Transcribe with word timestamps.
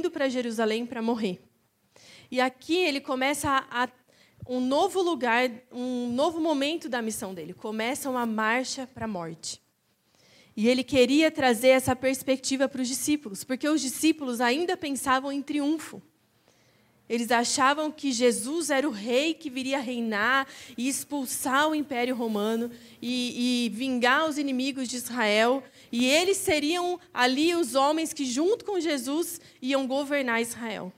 indo 0.00 0.12
para 0.12 0.28
Jerusalém 0.28 0.86
para 0.86 1.02
morrer. 1.02 1.40
E 2.30 2.40
aqui 2.40 2.76
ele 2.76 3.00
começa 3.00 3.66
a, 3.68 3.88
um 4.48 4.60
novo 4.60 5.02
lugar, 5.02 5.50
um 5.72 6.12
novo 6.12 6.40
momento 6.40 6.88
da 6.88 7.02
missão 7.02 7.34
dele. 7.34 7.52
Começa 7.52 8.08
uma 8.08 8.24
marcha 8.24 8.86
para 8.86 9.06
a 9.06 9.08
morte. 9.08 9.60
E 10.56 10.68
ele 10.68 10.84
queria 10.84 11.32
trazer 11.32 11.70
essa 11.70 11.96
perspectiva 11.96 12.68
para 12.68 12.80
os 12.80 12.86
discípulos, 12.86 13.42
porque 13.42 13.68
os 13.68 13.80
discípulos 13.80 14.40
ainda 14.40 14.76
pensavam 14.76 15.32
em 15.32 15.42
triunfo. 15.42 16.00
Eles 17.08 17.30
achavam 17.30 17.90
que 17.90 18.12
Jesus 18.12 18.68
era 18.68 18.86
o 18.86 18.92
rei 18.92 19.32
que 19.32 19.48
viria 19.48 19.80
reinar 19.80 20.46
e 20.76 20.86
expulsar 20.86 21.68
o 21.68 21.74
Império 21.74 22.14
Romano 22.14 22.70
e, 23.00 23.66
e, 23.66 23.68
vingar 23.70 24.28
os 24.28 24.36
inimigos 24.36 24.88
de 24.88 24.96
Israel. 24.96 25.62
E 25.90 26.06
eles 26.06 26.36
seriam 26.36 26.98
ali 27.12 27.54
os 27.54 27.74
homens 27.74 28.12
que, 28.12 28.24
junto 28.24 28.64
com 28.64 28.78
Jesus, 28.78 29.40
iam 29.60 29.86
governar 29.86 30.42
Israel. 30.42 30.92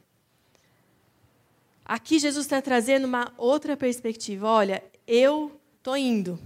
Aqui 1.84 2.18
Jesus 2.18 2.46
está 2.46 2.62
trazendo 2.62 3.06
uma 3.06 3.32
outra 3.36 3.76
perspectiva. 3.76 4.46
Olha, 4.46 4.82
eu 5.06 5.60
estou 5.78 5.96
indo. 5.96 6.38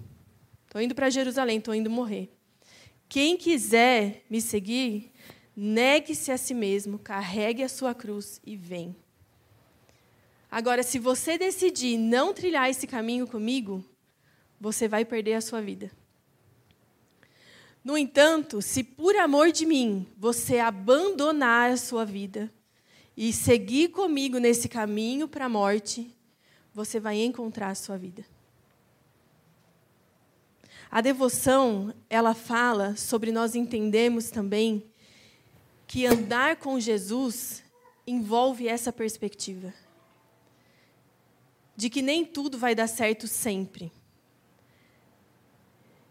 Estou 0.66 0.80
indo 0.80 0.94
para 0.94 1.10
Jerusalém, 1.10 1.58
estou 1.58 1.74
indo 1.74 1.90
morrer. 1.90 2.30
Quem 3.08 3.36
quiser 3.36 4.24
me 4.28 4.40
seguir, 4.40 5.12
negue-se 5.54 6.32
a 6.32 6.36
si 6.36 6.54
mesmo, 6.54 6.98
carregue 6.98 7.62
a 7.62 7.68
sua 7.68 7.94
cruz 7.94 8.40
e 8.44 8.56
vem. 8.56 8.96
Agora, 10.50 10.82
se 10.82 10.98
você 10.98 11.36
decidir 11.36 11.98
não 11.98 12.32
trilhar 12.32 12.70
esse 12.70 12.86
caminho 12.86 13.26
comigo, 13.26 13.84
você 14.60 14.88
vai 14.88 15.04
perder 15.04 15.34
a 15.34 15.40
sua 15.40 15.60
vida. 15.60 15.90
No 17.84 17.98
entanto, 17.98 18.62
se 18.62 18.82
por 18.82 19.14
amor 19.16 19.52
de 19.52 19.66
mim 19.66 20.06
você 20.16 20.58
abandonar 20.58 21.70
a 21.70 21.76
sua 21.76 22.04
vida 22.04 22.50
e 23.14 23.30
seguir 23.30 23.88
comigo 23.88 24.38
nesse 24.38 24.70
caminho 24.70 25.28
para 25.28 25.44
a 25.44 25.50
morte, 25.50 26.10
você 26.72 26.98
vai 26.98 27.22
encontrar 27.22 27.68
a 27.68 27.74
sua 27.74 27.98
vida. 27.98 28.24
A 30.90 31.02
devoção, 31.02 31.92
ela 32.08 32.32
fala 32.32 32.96
sobre 32.96 33.30
nós 33.30 33.54
entendemos 33.54 34.30
também 34.30 34.82
que 35.86 36.06
andar 36.06 36.56
com 36.56 36.80
Jesus 36.80 37.62
envolve 38.06 38.66
essa 38.66 38.92
perspectiva 38.92 39.74
de 41.76 41.90
que 41.90 42.00
nem 42.00 42.24
tudo 42.24 42.56
vai 42.56 42.74
dar 42.74 42.86
certo 42.86 43.26
sempre. 43.26 43.92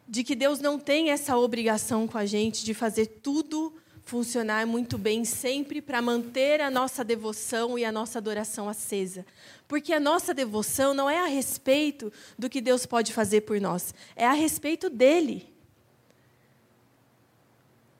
De 0.07 0.23
que 0.23 0.35
Deus 0.35 0.59
não 0.59 0.77
tem 0.77 1.09
essa 1.09 1.37
obrigação 1.37 2.07
com 2.07 2.17
a 2.17 2.25
gente 2.25 2.63
de 2.63 2.73
fazer 2.73 3.05
tudo 3.05 3.73
funcionar 4.05 4.67
muito 4.67 4.97
bem 4.97 5.23
sempre 5.23 5.81
para 5.81 6.01
manter 6.01 6.59
a 6.59 6.69
nossa 6.69 7.03
devoção 7.03 7.79
e 7.79 7.85
a 7.85 7.91
nossa 7.91 8.19
adoração 8.19 8.67
acesa. 8.67 9.25
Porque 9.67 9.93
a 9.93 9.99
nossa 9.99 10.33
devoção 10.33 10.93
não 10.93 11.09
é 11.09 11.19
a 11.19 11.25
respeito 11.27 12.11
do 12.37 12.49
que 12.49 12.59
Deus 12.59 12.85
pode 12.85 13.13
fazer 13.13 13.41
por 13.41 13.59
nós, 13.61 13.93
é 14.15 14.25
a 14.25 14.33
respeito 14.33 14.89
dele. 14.89 15.49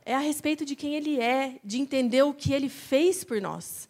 É 0.05 0.13
a 0.13 0.19
respeito 0.19 0.65
de 0.65 0.75
quem 0.75 0.95
ele 0.95 1.19
é, 1.21 1.59
de 1.63 1.79
entender 1.79 2.23
o 2.23 2.33
que 2.33 2.51
ele 2.51 2.67
fez 2.67 3.23
por 3.23 3.39
nós 3.39 3.87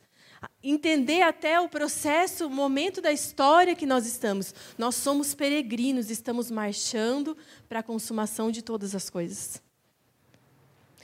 entender 0.63 1.21
até 1.21 1.59
o 1.59 1.67
processo, 1.67 2.47
o 2.47 2.49
momento 2.49 3.01
da 3.01 3.11
história 3.11 3.75
que 3.75 3.85
nós 3.85 4.05
estamos. 4.05 4.53
Nós 4.77 4.95
somos 4.95 5.33
peregrinos, 5.33 6.09
estamos 6.09 6.49
marchando 6.49 7.37
para 7.67 7.79
a 7.79 7.83
consumação 7.83 8.49
de 8.51 8.61
todas 8.61 8.95
as 8.95 9.09
coisas. 9.09 9.61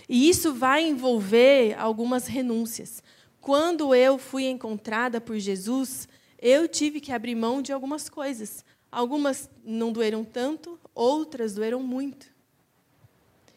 E 0.07 0.29
isso 0.29 0.53
vai 0.53 0.87
envolver 0.87 1.75
algumas 1.77 2.25
renúncias. 2.25 3.03
Quando 3.39 3.93
eu 3.93 4.17
fui 4.17 4.45
encontrada 4.45 5.21
por 5.21 5.37
Jesus, 5.37 6.07
eu 6.41 6.67
tive 6.67 6.99
que 6.99 7.11
abrir 7.11 7.35
mão 7.35 7.61
de 7.61 7.71
algumas 7.71 8.09
coisas. 8.09 8.65
Algumas 8.91 9.49
não 9.63 9.91
doeram 9.91 10.23
tanto, 10.23 10.79
outras 10.95 11.53
doeram 11.53 11.81
muito. 11.83 12.27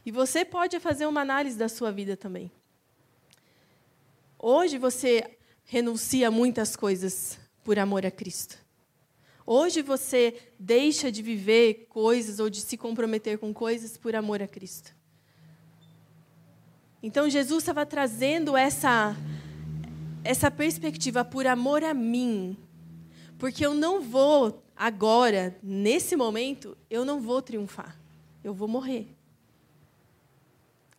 E 0.04 0.10
você 0.10 0.44
pode 0.44 0.78
fazer 0.80 1.06
uma 1.06 1.20
análise 1.20 1.56
da 1.56 1.68
sua 1.68 1.90
vida 1.90 2.16
também. 2.16 2.50
Hoje 4.38 4.76
você 4.76 5.38
renuncia 5.64 6.28
a 6.28 6.30
muitas 6.30 6.76
coisas 6.76 7.38
por 7.64 7.78
amor 7.78 8.04
a 8.04 8.10
Cristo. 8.10 8.58
Hoje 9.44 9.82
você 9.82 10.36
deixa 10.58 11.10
de 11.10 11.22
viver 11.22 11.86
coisas 11.88 12.38
ou 12.38 12.48
de 12.48 12.60
se 12.60 12.76
comprometer 12.76 13.38
com 13.38 13.52
coisas 13.52 13.96
por 13.96 14.14
amor 14.14 14.42
a 14.42 14.48
Cristo. 14.48 14.94
Então 17.02 17.28
Jesus 17.28 17.62
estava 17.62 17.84
trazendo 17.84 18.56
essa 18.56 19.16
essa 20.24 20.50
perspectiva 20.50 21.24
por 21.24 21.46
amor 21.46 21.82
a 21.82 21.92
mim. 21.92 22.56
Porque 23.38 23.66
eu 23.66 23.74
não 23.74 24.00
vou 24.00 24.62
agora, 24.76 25.58
nesse 25.62 26.14
momento, 26.14 26.76
eu 26.88 27.04
não 27.04 27.20
vou 27.20 27.42
triunfar. 27.42 27.98
Eu 28.42 28.54
vou 28.54 28.68
morrer. 28.68 29.08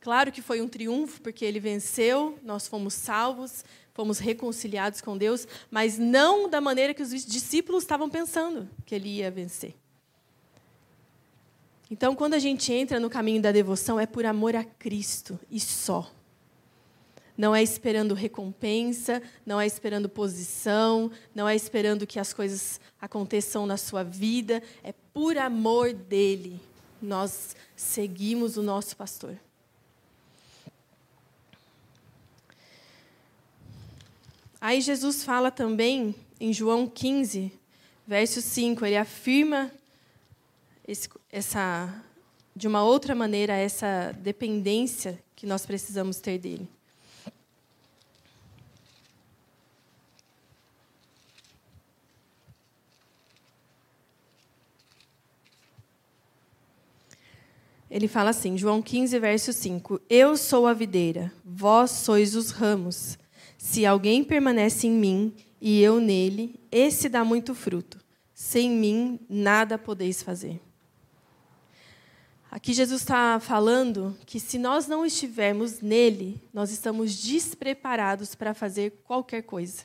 Claro 0.01 0.31
que 0.31 0.41
foi 0.41 0.61
um 0.61 0.67
triunfo, 0.67 1.21
porque 1.21 1.45
ele 1.45 1.61
venceu, 1.61 2.37
nós 2.43 2.67
fomos 2.67 2.93
salvos, 2.93 3.63
fomos 3.93 4.19
reconciliados 4.19 5.01
com 5.01 5.17
Deus, 5.17 5.47
mas 5.69 5.97
não 5.97 6.49
da 6.49 6.59
maneira 6.59 6.93
que 6.93 7.03
os 7.03 7.09
discípulos 7.09 7.83
estavam 7.83 8.09
pensando 8.09 8.67
que 8.85 8.95
ele 8.95 9.09
ia 9.09 9.29
vencer. 9.29 9.75
Então, 11.89 12.15
quando 12.15 12.33
a 12.33 12.39
gente 12.39 12.73
entra 12.73 12.99
no 12.99 13.09
caminho 13.09 13.41
da 13.41 13.51
devoção, 13.51 13.99
é 13.99 14.07
por 14.07 14.25
amor 14.25 14.55
a 14.55 14.63
Cristo 14.63 15.39
e 15.49 15.59
só. 15.59 16.11
Não 17.37 17.55
é 17.55 17.61
esperando 17.61 18.13
recompensa, 18.13 19.21
não 19.45 19.59
é 19.59 19.65
esperando 19.65 20.09
posição, 20.09 21.11
não 21.33 21.47
é 21.47 21.55
esperando 21.55 22.07
que 22.07 22.19
as 22.19 22.33
coisas 22.33 22.79
aconteçam 22.99 23.65
na 23.65 23.77
sua 23.77 24.03
vida, 24.03 24.61
é 24.83 24.93
por 25.13 25.37
amor 25.37 25.93
dele. 25.93 26.59
Nós 27.01 27.55
seguimos 27.75 28.57
o 28.57 28.63
nosso 28.63 28.95
pastor. 28.95 29.37
Aí 34.65 34.79
Jesus 34.79 35.25
fala 35.25 35.51
também 35.51 36.15
em 36.39 36.53
João 36.53 36.87
15, 36.87 37.51
verso 38.07 38.41
5, 38.41 38.85
ele 38.85 38.95
afirma 38.95 39.69
esse, 40.87 41.09
essa, 41.29 41.93
de 42.55 42.65
uma 42.65 42.81
outra 42.81 43.13
maneira 43.13 43.51
essa 43.57 44.15
dependência 44.17 45.21
que 45.35 45.45
nós 45.45 45.65
precisamos 45.65 46.21
ter 46.21 46.37
dele. 46.39 46.65
Ele 57.91 58.07
fala 58.07 58.29
assim, 58.29 58.57
João 58.57 58.81
15, 58.81 59.19
verso 59.19 59.51
5: 59.51 59.99
Eu 60.09 60.37
sou 60.37 60.65
a 60.65 60.73
videira, 60.73 61.33
vós 61.43 61.91
sois 61.91 62.33
os 62.33 62.51
ramos. 62.51 63.21
Se 63.65 63.85
alguém 63.85 64.25
permanece 64.25 64.87
em 64.87 64.91
mim 64.91 65.33
e 65.59 65.81
eu 65.81 66.01
nele, 66.01 66.59
esse 66.69 67.07
dá 67.07 67.23
muito 67.23 67.55
fruto. 67.55 67.97
Sem 68.33 68.69
mim, 68.69 69.17
nada 69.29 69.77
podeis 69.77 70.21
fazer. 70.21 70.61
Aqui 72.51 72.73
Jesus 72.73 72.99
está 72.99 73.39
falando 73.39 74.17
que 74.25 74.37
se 74.37 74.57
nós 74.57 74.85
não 74.85 75.05
estivermos 75.05 75.79
nele, 75.79 76.43
nós 76.53 76.71
estamos 76.71 77.15
despreparados 77.23 78.35
para 78.35 78.53
fazer 78.53 79.01
qualquer 79.05 79.43
coisa. 79.43 79.83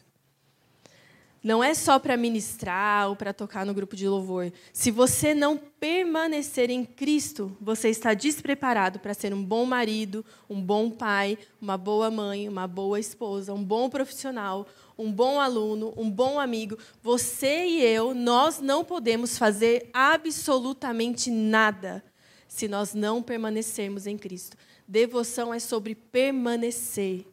Não 1.43 1.63
é 1.63 1.73
só 1.73 2.01
para 2.01 2.17
ministrar 2.17 3.09
ou 3.09 3.15
para 3.15 3.33
tocar 3.33 3.65
no 3.65 3.73
grupo 3.73 3.95
de 3.95 4.09
louvor. 4.09 4.53
Se 4.73 4.91
você 4.91 5.35
não 5.35 5.57
permanecer 5.57 6.69
em 6.69 6.85
Cristo, 6.85 7.57
você 7.61 7.89
está 7.89 8.13
despreparado 8.13 8.99
para 8.99 9.15
ser 9.15 9.33
um 9.33 9.45
bom 9.45 9.65
marido, 9.65 10.25
um 10.51 10.61
bom 10.61 10.91
pai, 10.91 11.39
uma 11.61 11.79
boa 11.79 12.11
mãe, 12.11 12.49
uma 12.49 12.67
boa 12.67 12.99
esposa, 12.99 13.55
um 13.55 13.63
bom 13.63 13.89
profissional, 13.89 14.67
um 14.99 15.13
bom 15.13 15.41
aluno, 15.41 15.95
um 15.97 16.11
bom 16.11 16.41
amigo. 16.41 16.77
Você 17.03 17.67
e 17.67 17.85
eu, 17.85 18.15
nós 18.15 18.61
não 18.61 18.85
podemos 18.85 19.39
fazer 19.39 19.89
absolutamente 19.93 21.31
nada 21.31 22.05
se 22.49 22.67
nós 22.67 22.95
não 22.95 23.23
permanecermos 23.23 24.09
em 24.09 24.19
Cristo. 24.19 24.57
Devoção 24.89 25.55
é 25.55 25.61
sobre 25.61 25.95
permanecer, 25.95 27.25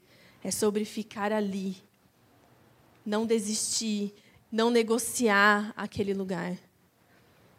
é 0.44 0.51
sobre 0.51 0.85
ficar 0.85 1.31
ali 1.31 1.84
não 3.05 3.25
desistir, 3.25 4.13
não 4.51 4.69
negociar 4.69 5.73
aquele 5.77 6.13
lugar, 6.13 6.57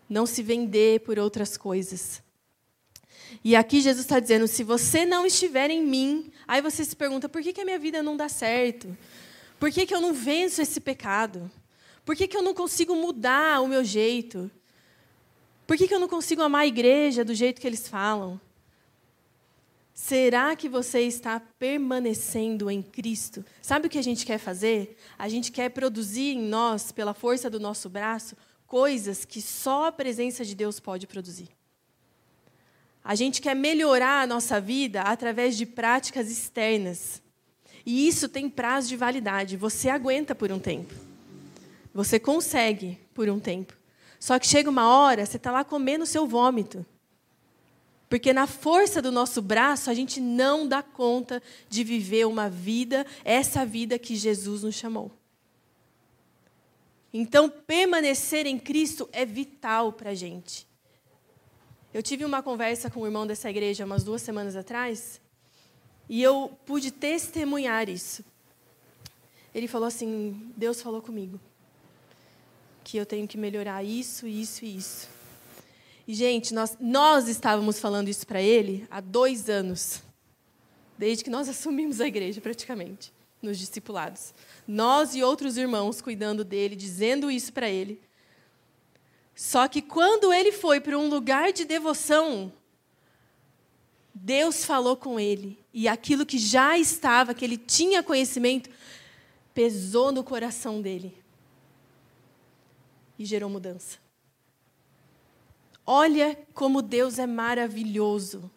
não 0.08 0.26
se 0.26 0.42
vender 0.42 1.00
por 1.00 1.18
outras 1.18 1.56
coisas. 1.56 2.22
E 3.44 3.54
aqui 3.54 3.80
Jesus 3.80 4.04
está 4.04 4.18
dizendo: 4.18 4.46
se 4.46 4.64
você 4.64 5.04
não 5.04 5.26
estiver 5.26 5.70
em 5.70 5.82
mim, 5.82 6.32
aí 6.46 6.60
você 6.60 6.84
se 6.84 6.96
pergunta: 6.96 7.28
por 7.28 7.42
que, 7.42 7.52
que 7.52 7.60
a 7.60 7.64
minha 7.64 7.78
vida 7.78 8.02
não 8.02 8.16
dá 8.16 8.28
certo? 8.28 8.96
Por 9.58 9.70
que, 9.70 9.86
que 9.86 9.94
eu 9.94 10.00
não 10.00 10.12
venço 10.12 10.60
esse 10.60 10.80
pecado? 10.80 11.50
Por 12.04 12.14
que, 12.14 12.28
que 12.28 12.36
eu 12.36 12.42
não 12.42 12.54
consigo 12.54 12.94
mudar 12.94 13.60
o 13.62 13.68
meu 13.68 13.82
jeito? 13.82 14.50
Por 15.66 15.76
que, 15.76 15.88
que 15.88 15.94
eu 15.94 15.98
não 15.98 16.08
consigo 16.08 16.42
amar 16.42 16.62
a 16.62 16.66
igreja 16.66 17.24
do 17.24 17.34
jeito 17.34 17.60
que 17.60 17.66
eles 17.66 17.88
falam? 17.88 18.40
Será 19.98 20.54
que 20.54 20.68
você 20.68 21.00
está 21.00 21.40
permanecendo 21.40 22.70
em 22.70 22.82
Cristo? 22.82 23.42
Sabe 23.62 23.86
o 23.86 23.90
que 23.90 23.96
a 23.96 24.02
gente 24.02 24.26
quer 24.26 24.36
fazer? 24.36 24.98
A 25.18 25.26
gente 25.26 25.50
quer 25.50 25.70
produzir 25.70 26.34
em 26.34 26.42
nós, 26.42 26.92
pela 26.92 27.14
força 27.14 27.48
do 27.48 27.58
nosso 27.58 27.88
braço, 27.88 28.36
coisas 28.66 29.24
que 29.24 29.40
só 29.40 29.86
a 29.86 29.92
presença 29.92 30.44
de 30.44 30.54
Deus 30.54 30.78
pode 30.78 31.06
produzir. 31.06 31.48
A 33.02 33.14
gente 33.14 33.40
quer 33.40 33.56
melhorar 33.56 34.20
a 34.20 34.26
nossa 34.26 34.60
vida 34.60 35.00
através 35.00 35.56
de 35.56 35.64
práticas 35.64 36.30
externas. 36.30 37.22
E 37.86 38.06
isso 38.06 38.28
tem 38.28 38.50
prazo 38.50 38.88
de 38.88 38.96
validade. 38.96 39.56
Você 39.56 39.88
aguenta 39.88 40.34
por 40.34 40.52
um 40.52 40.58
tempo. 40.58 40.94
Você 41.94 42.20
consegue 42.20 43.00
por 43.14 43.30
um 43.30 43.40
tempo. 43.40 43.72
Só 44.20 44.38
que 44.38 44.46
chega 44.46 44.68
uma 44.68 44.90
hora, 44.90 45.24
você 45.24 45.38
está 45.38 45.50
lá 45.50 45.64
comendo 45.64 46.04
o 46.04 46.06
seu 46.06 46.26
vômito. 46.26 46.84
Porque 48.08 48.32
na 48.32 48.46
força 48.46 49.02
do 49.02 49.10
nosso 49.10 49.42
braço, 49.42 49.90
a 49.90 49.94
gente 49.94 50.20
não 50.20 50.66
dá 50.66 50.82
conta 50.82 51.42
de 51.68 51.82
viver 51.82 52.26
uma 52.26 52.48
vida, 52.48 53.04
essa 53.24 53.66
vida 53.66 53.98
que 53.98 54.14
Jesus 54.14 54.62
nos 54.62 54.76
chamou. 54.76 55.10
Então, 57.12 57.48
permanecer 57.48 58.46
em 58.46 58.58
Cristo 58.58 59.08
é 59.12 59.24
vital 59.24 59.92
para 59.92 60.10
a 60.10 60.14
gente. 60.14 60.66
Eu 61.92 62.02
tive 62.02 62.24
uma 62.24 62.42
conversa 62.42 62.90
com 62.90 63.00
um 63.00 63.06
irmão 63.06 63.26
dessa 63.26 63.48
igreja 63.48 63.84
umas 63.86 64.04
duas 64.04 64.22
semanas 64.22 64.54
atrás, 64.54 65.20
e 66.08 66.22
eu 66.22 66.56
pude 66.66 66.90
testemunhar 66.90 67.88
isso. 67.88 68.24
Ele 69.54 69.66
falou 69.66 69.88
assim: 69.88 70.52
Deus 70.56 70.82
falou 70.82 71.00
comigo 71.00 71.40
que 72.84 72.98
eu 72.98 73.06
tenho 73.06 73.26
que 73.26 73.38
melhorar 73.38 73.82
isso, 73.82 74.28
isso 74.28 74.64
e 74.64 74.76
isso. 74.76 75.15
E, 76.06 76.14
gente, 76.14 76.54
nós, 76.54 76.76
nós 76.78 77.26
estávamos 77.28 77.80
falando 77.80 78.08
isso 78.08 78.26
para 78.26 78.40
ele 78.40 78.86
há 78.90 79.00
dois 79.00 79.48
anos, 79.50 80.02
desde 80.96 81.24
que 81.24 81.30
nós 81.30 81.48
assumimos 81.48 82.00
a 82.00 82.06
igreja, 82.06 82.40
praticamente, 82.40 83.12
nos 83.42 83.58
discipulados. 83.58 84.32
Nós 84.68 85.14
e 85.14 85.22
outros 85.22 85.56
irmãos 85.56 86.00
cuidando 86.00 86.44
dele, 86.44 86.76
dizendo 86.76 87.30
isso 87.30 87.52
para 87.52 87.68
ele. 87.68 88.00
Só 89.34 89.66
que 89.66 89.82
quando 89.82 90.32
ele 90.32 90.52
foi 90.52 90.80
para 90.80 90.96
um 90.96 91.08
lugar 91.08 91.52
de 91.52 91.64
devoção, 91.64 92.52
Deus 94.14 94.64
falou 94.64 94.96
com 94.96 95.18
ele. 95.18 95.58
E 95.74 95.88
aquilo 95.88 96.24
que 96.24 96.38
já 96.38 96.78
estava, 96.78 97.34
que 97.34 97.44
ele 97.44 97.58
tinha 97.58 98.02
conhecimento, 98.02 98.70
pesou 99.52 100.12
no 100.12 100.22
coração 100.22 100.80
dele. 100.80 101.14
E 103.18 103.24
gerou 103.24 103.50
mudança. 103.50 104.05
Olha 105.86 106.36
como 106.52 106.82
Deus 106.82 107.18
é 107.18 107.26
maravilhoso. 107.26 108.50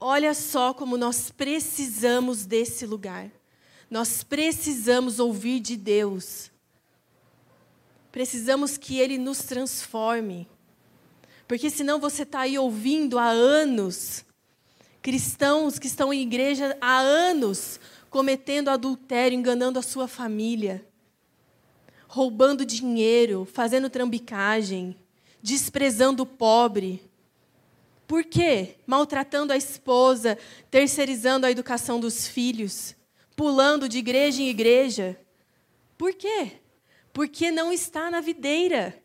Olha 0.00 0.32
só 0.32 0.72
como 0.72 0.96
nós 0.96 1.30
precisamos 1.30 2.46
desse 2.46 2.86
lugar. 2.86 3.30
Nós 3.90 4.22
precisamos 4.22 5.20
ouvir 5.20 5.60
de 5.60 5.76
Deus. 5.76 6.50
Precisamos 8.10 8.78
que 8.78 8.98
Ele 8.98 9.18
nos 9.18 9.40
transforme. 9.40 10.48
Porque 11.46 11.68
senão 11.68 12.00
você 12.00 12.22
está 12.22 12.40
aí 12.40 12.58
ouvindo 12.58 13.18
há 13.18 13.28
anos 13.28 14.24
cristãos 15.02 15.78
que 15.78 15.86
estão 15.86 16.12
em 16.12 16.22
igreja 16.22 16.76
há 16.80 16.98
anos 16.98 17.80
cometendo 18.10 18.68
adultério, 18.68 19.38
enganando 19.38 19.78
a 19.78 19.82
sua 19.82 20.08
família, 20.08 20.84
roubando 22.08 22.66
dinheiro, 22.66 23.44
fazendo 23.44 23.88
trambicagem, 23.88 24.96
desprezando 25.42 26.22
o 26.22 26.26
pobre. 26.26 27.02
Por 28.06 28.24
quê? 28.24 28.76
Maltratando 28.86 29.52
a 29.52 29.56
esposa, 29.56 30.36
terceirizando 30.70 31.46
a 31.46 31.50
educação 31.50 32.00
dos 32.00 32.26
filhos, 32.26 32.96
pulando 33.36 33.88
de 33.88 33.98
igreja 33.98 34.42
em 34.42 34.48
igreja. 34.48 35.18
Por 35.96 36.14
quê? 36.14 36.60
Porque 37.12 37.50
não 37.50 37.72
está 37.72 38.10
na 38.10 38.20
videira. 38.20 39.00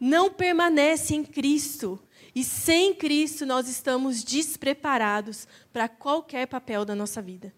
Não 0.00 0.30
permanece 0.30 1.14
em 1.14 1.24
Cristo. 1.24 2.00
E 2.34 2.42
sem 2.42 2.94
Cristo 2.94 3.46
nós 3.46 3.68
estamos 3.68 4.24
despreparados 4.24 5.46
para 5.72 5.88
qualquer 5.88 6.46
papel 6.46 6.84
da 6.84 6.94
nossa 6.94 7.22
vida. 7.22 7.52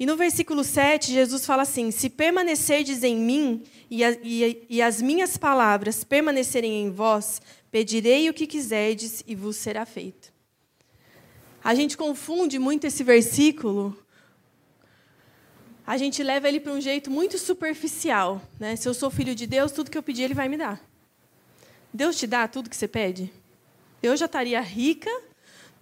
E 0.00 0.06
no 0.06 0.16
versículo 0.16 0.64
7, 0.64 1.12
Jesus 1.12 1.44
fala 1.44 1.60
assim: 1.60 1.90
Se 1.90 2.08
permanecerdes 2.08 3.02
em 3.04 3.18
mim 3.18 3.62
e, 3.90 4.02
a, 4.02 4.12
e, 4.22 4.66
e 4.70 4.80
as 4.80 5.02
minhas 5.02 5.36
palavras 5.36 6.02
permanecerem 6.02 6.82
em 6.82 6.90
vós, 6.90 7.42
pedirei 7.70 8.30
o 8.30 8.32
que 8.32 8.46
quiserdes 8.46 9.22
e 9.26 9.34
vos 9.34 9.56
será 9.56 9.84
feito. 9.84 10.32
A 11.62 11.74
gente 11.74 11.98
confunde 11.98 12.58
muito 12.58 12.86
esse 12.86 13.04
versículo, 13.04 13.94
a 15.86 15.98
gente 15.98 16.22
leva 16.22 16.48
ele 16.48 16.60
para 16.60 16.72
um 16.72 16.80
jeito 16.80 17.10
muito 17.10 17.36
superficial. 17.36 18.40
Né? 18.58 18.76
Se 18.76 18.88
eu 18.88 18.94
sou 18.94 19.10
filho 19.10 19.34
de 19.34 19.46
Deus, 19.46 19.70
tudo 19.70 19.90
que 19.90 19.98
eu 19.98 20.02
pedir, 20.02 20.22
Ele 20.22 20.34
vai 20.34 20.48
me 20.48 20.56
dar. 20.56 20.80
Deus 21.92 22.16
te 22.16 22.26
dá 22.26 22.48
tudo 22.48 22.70
que 22.70 22.76
você 22.76 22.88
pede? 22.88 23.30
Eu 24.02 24.16
já 24.16 24.24
estaria 24.24 24.60
rica 24.62 25.10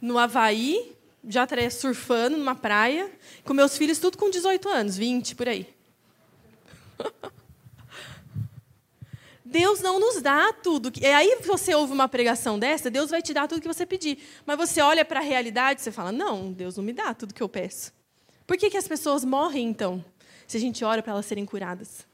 no 0.01 0.19
Havaí, 0.19 0.97
já 1.29 1.45
estaria 1.45 1.71
surfando 1.71 2.39
numa 2.39 2.55
praia, 2.55 3.11
com 3.45 3.53
meus 3.53 3.77
filhos 3.77 3.99
tudo 3.99 4.17
com 4.17 4.31
18 4.31 4.69
anos, 4.69 4.97
20 4.97 5.37
por 5.37 5.47
aí. 5.47 5.69
Deus 9.45 9.81
não 9.81 10.01
nos 10.01 10.21
dá 10.21 10.53
tudo. 10.53 10.91
E 11.01 11.07
aí 11.07 11.39
você 11.45 11.75
ouve 11.75 11.93
uma 11.93 12.09
pregação 12.09 12.59
dessa, 12.59 12.91
Deus 12.91 13.11
vai 13.11 13.23
te 13.23 13.33
dar 13.33 13.47
tudo 13.47 13.61
que 13.61 13.69
você 13.69 13.87
pedir. 13.87 14.19
Mas 14.45 14.57
você 14.57 14.81
olha 14.81 15.05
para 15.05 15.21
a 15.21 15.23
realidade 15.23 15.81
e 15.81 15.85
você 15.85 15.93
fala: 15.93 16.11
"Não, 16.11 16.51
Deus 16.53 16.77
não 16.77 16.85
me 16.85 16.93
dá 16.93 17.15
tudo 17.15 17.35
que 17.35 17.43
eu 17.43 17.49
peço". 17.49 17.93
Por 18.47 18.57
que, 18.57 18.71
que 18.71 18.77
as 18.77 18.89
pessoas 18.89 19.25
morrem 19.25 19.69
então, 19.69 20.05
se 20.47 20.57
a 20.57 20.61
gente 20.61 20.85
ora 20.85 21.03
para 21.03 21.13
elas 21.13 21.27
serem 21.27 21.45
curadas? 21.45 22.07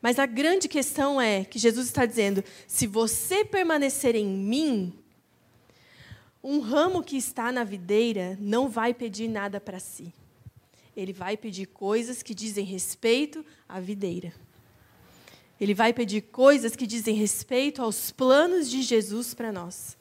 Mas 0.00 0.18
a 0.18 0.26
grande 0.26 0.68
questão 0.68 1.18
é 1.18 1.44
que 1.44 1.58
Jesus 1.58 1.86
está 1.86 2.04
dizendo: 2.04 2.44
se 2.66 2.86
você 2.86 3.44
permanecer 3.44 4.14
em 4.14 4.26
mim, 4.26 5.03
um 6.44 6.60
ramo 6.60 7.02
que 7.02 7.16
está 7.16 7.50
na 7.50 7.64
videira 7.64 8.36
não 8.38 8.68
vai 8.68 8.92
pedir 8.92 9.28
nada 9.28 9.58
para 9.58 9.80
si. 9.80 10.12
Ele 10.94 11.12
vai 11.12 11.38
pedir 11.38 11.64
coisas 11.64 12.22
que 12.22 12.34
dizem 12.34 12.66
respeito 12.66 13.44
à 13.66 13.80
videira. 13.80 14.30
Ele 15.58 15.72
vai 15.72 15.94
pedir 15.94 16.20
coisas 16.20 16.76
que 16.76 16.86
dizem 16.86 17.14
respeito 17.14 17.80
aos 17.80 18.10
planos 18.10 18.68
de 18.68 18.82
Jesus 18.82 19.32
para 19.32 19.50
nós. 19.50 19.96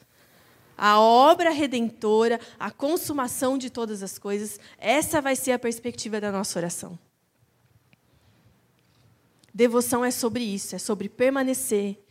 A 0.77 0.99
obra 0.99 1.49
redentora, 1.49 2.41
a 2.59 2.69
consumação 2.69 3.57
de 3.57 3.69
todas 3.69 4.03
as 4.03 4.17
coisas, 4.17 4.59
essa 4.77 5.21
vai 5.21 5.37
ser 5.37 5.53
a 5.53 5.59
perspectiva 5.59 6.19
da 6.19 6.29
nossa 6.31 6.59
oração. 6.59 6.99
Devoção 9.53 10.03
é 10.03 10.11
sobre 10.11 10.43
isso, 10.43 10.75
é 10.75 10.79
sobre 10.79 11.07
permanecer 11.07 12.02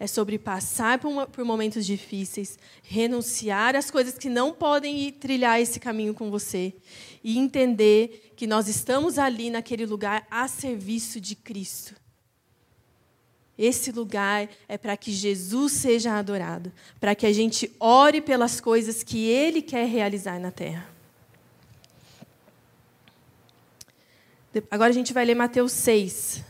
é 0.00 0.06
sobre 0.06 0.38
passar 0.38 0.98
por, 0.98 1.08
uma, 1.08 1.26
por, 1.26 1.44
momentos 1.44 1.84
difíceis, 1.84 2.58
renunciar 2.82 3.76
às 3.76 3.90
coisas 3.90 4.16
que 4.16 4.30
não 4.30 4.50
podem 4.50 4.98
ir 4.98 5.12
trilhar 5.12 5.60
esse 5.60 5.78
caminho 5.78 6.14
com 6.14 6.30
você 6.30 6.72
e 7.22 7.38
entender 7.38 8.32
que 8.34 8.46
nós 8.46 8.66
estamos 8.66 9.18
ali 9.18 9.50
naquele 9.50 9.84
lugar 9.84 10.26
a 10.30 10.48
serviço 10.48 11.20
de 11.20 11.36
Cristo. 11.36 11.94
Esse 13.58 13.92
lugar 13.92 14.48
é 14.66 14.78
para 14.78 14.96
que 14.96 15.12
Jesus 15.12 15.72
seja 15.72 16.18
adorado, 16.18 16.72
para 16.98 17.14
que 17.14 17.26
a 17.26 17.32
gente 17.32 17.70
ore 17.78 18.22
pelas 18.22 18.58
coisas 18.58 19.02
que 19.02 19.28
Ele 19.28 19.60
quer 19.60 19.86
realizar 19.86 20.40
na 20.40 20.50
terra. 20.50 20.88
Agora 24.70 24.88
a 24.88 24.94
gente 24.94 25.12
vai 25.12 25.26
ler 25.26 25.34
Mateus 25.34 25.72
6, 25.72 26.42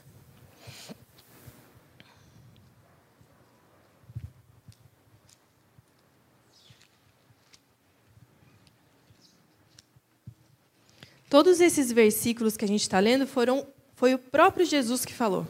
Todos 11.30 11.60
esses 11.60 11.92
versículos 11.92 12.56
que 12.56 12.64
a 12.64 12.68
gente 12.68 12.80
está 12.80 12.98
lendo 12.98 13.24
foram 13.24 13.64
foi 13.94 14.12
o 14.12 14.18
próprio 14.18 14.66
Jesus 14.66 15.04
que 15.04 15.14
falou. 15.14 15.46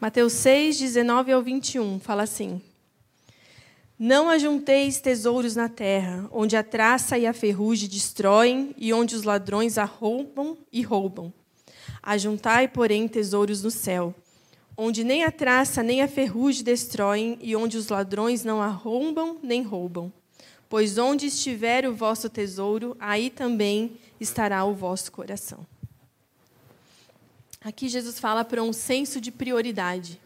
Mateus 0.00 0.32
6, 0.32 0.78
19 0.78 1.30
ao 1.30 1.42
21, 1.42 2.00
fala 2.00 2.22
assim: 2.22 2.62
Não 3.98 4.30
ajunteis 4.30 4.98
tesouros 4.98 5.54
na 5.54 5.68
terra, 5.68 6.26
onde 6.32 6.56
a 6.56 6.62
traça 6.62 7.18
e 7.18 7.26
a 7.26 7.34
ferrugem 7.34 7.86
destroem 7.86 8.74
e 8.78 8.94
onde 8.94 9.14
os 9.14 9.24
ladrões 9.24 9.76
arrombam 9.76 10.56
e 10.72 10.80
roubam. 10.80 11.30
Ajuntai, 12.02 12.68
porém, 12.68 13.06
tesouros 13.06 13.62
no 13.62 13.70
céu, 13.70 14.14
onde 14.74 15.04
nem 15.04 15.22
a 15.22 15.30
traça 15.30 15.82
nem 15.82 16.00
a 16.00 16.08
ferrugem 16.08 16.64
destroem 16.64 17.38
e 17.42 17.54
onde 17.54 17.76
os 17.76 17.88
ladrões 17.88 18.42
não 18.42 18.62
arrombam 18.62 19.38
nem 19.42 19.62
roubam. 19.62 20.10
Pois 20.68 20.98
onde 20.98 21.26
estiver 21.26 21.86
o 21.86 21.94
vosso 21.94 22.28
tesouro, 22.28 22.96
aí 22.98 23.30
também 23.30 23.98
estará 24.20 24.64
o 24.64 24.74
vosso 24.74 25.12
coração. 25.12 25.66
Aqui 27.60 27.88
Jesus 27.88 28.18
fala 28.18 28.44
para 28.44 28.62
um 28.62 28.72
senso 28.72 29.20
de 29.20 29.30
prioridade. 29.30 30.20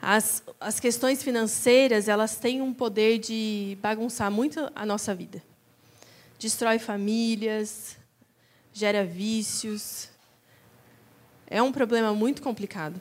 As, 0.00 0.42
as 0.60 0.78
questões 0.78 1.22
financeiras, 1.22 2.08
elas 2.08 2.36
têm 2.36 2.60
um 2.60 2.74
poder 2.74 3.18
de 3.18 3.78
bagunçar 3.80 4.30
muito 4.30 4.70
a 4.74 4.84
nossa 4.84 5.14
vida. 5.14 5.42
Destrói 6.38 6.78
famílias, 6.78 7.96
gera 8.72 9.04
vícios. 9.04 10.10
É 11.46 11.62
um 11.62 11.72
problema 11.72 12.12
muito 12.12 12.42
complicado. 12.42 13.00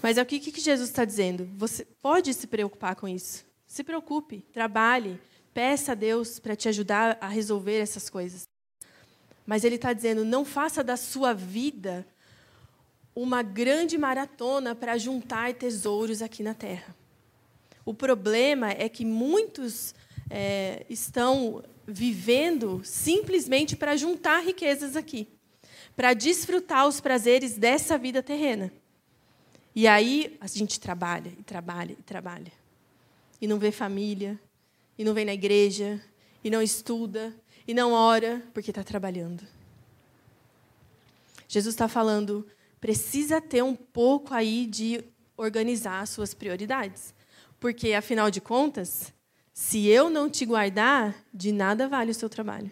Mas 0.00 0.16
é 0.16 0.22
o 0.22 0.26
que, 0.26 0.38
que 0.38 0.60
Jesus 0.60 0.90
está 0.90 1.04
dizendo? 1.04 1.48
Você 1.56 1.84
pode 2.00 2.32
se 2.34 2.46
preocupar 2.46 2.94
com 2.94 3.08
isso. 3.08 3.44
Se 3.72 3.82
preocupe, 3.82 4.42
trabalhe, 4.52 5.18
peça 5.54 5.92
a 5.92 5.94
Deus 5.94 6.38
para 6.38 6.54
te 6.54 6.68
ajudar 6.68 7.16
a 7.22 7.26
resolver 7.26 7.78
essas 7.78 8.10
coisas. 8.10 8.42
Mas 9.46 9.64
Ele 9.64 9.76
está 9.76 9.94
dizendo: 9.94 10.26
não 10.26 10.44
faça 10.44 10.84
da 10.84 10.94
sua 10.94 11.32
vida 11.32 12.06
uma 13.16 13.42
grande 13.42 13.96
maratona 13.96 14.74
para 14.74 14.98
juntar 14.98 15.54
tesouros 15.54 16.20
aqui 16.20 16.42
na 16.42 16.52
terra. 16.52 16.94
O 17.82 17.94
problema 17.94 18.72
é 18.72 18.90
que 18.90 19.06
muitos 19.06 19.94
é, 20.28 20.84
estão 20.90 21.64
vivendo 21.86 22.82
simplesmente 22.84 23.74
para 23.74 23.96
juntar 23.96 24.40
riquezas 24.40 24.96
aqui, 24.96 25.26
para 25.96 26.12
desfrutar 26.12 26.86
os 26.86 27.00
prazeres 27.00 27.56
dessa 27.56 27.96
vida 27.96 28.22
terrena. 28.22 28.70
E 29.74 29.88
aí 29.88 30.36
a 30.42 30.46
gente 30.46 30.78
trabalha, 30.78 31.32
e 31.38 31.42
trabalha, 31.42 31.92
e 31.92 32.02
trabalha. 32.02 32.61
E 33.42 33.46
não 33.46 33.58
vê 33.58 33.70
família, 33.70 34.40
e 34.96 35.04
não 35.04 35.12
vem 35.12 35.26
na 35.26 35.34
igreja, 35.34 36.00
e 36.42 36.48
não 36.48 36.62
estuda, 36.62 37.34
e 37.66 37.74
não 37.74 37.92
ora, 37.92 38.42
porque 38.54 38.70
está 38.70 38.82
trabalhando. 38.82 39.46
Jesus 41.48 41.74
está 41.74 41.88
falando, 41.88 42.46
precisa 42.80 43.40
ter 43.40 43.62
um 43.62 43.74
pouco 43.74 44.32
aí 44.32 44.66
de 44.66 45.04
organizar 45.36 46.00
as 46.00 46.10
suas 46.10 46.32
prioridades. 46.32 47.14
Porque, 47.60 47.92
afinal 47.92 48.30
de 48.30 48.40
contas, 48.40 49.12
se 49.52 49.86
eu 49.86 50.08
não 50.08 50.30
te 50.30 50.46
guardar, 50.46 51.14
de 51.34 51.52
nada 51.52 51.88
vale 51.88 52.10
o 52.10 52.14
seu 52.14 52.28
trabalho. 52.28 52.70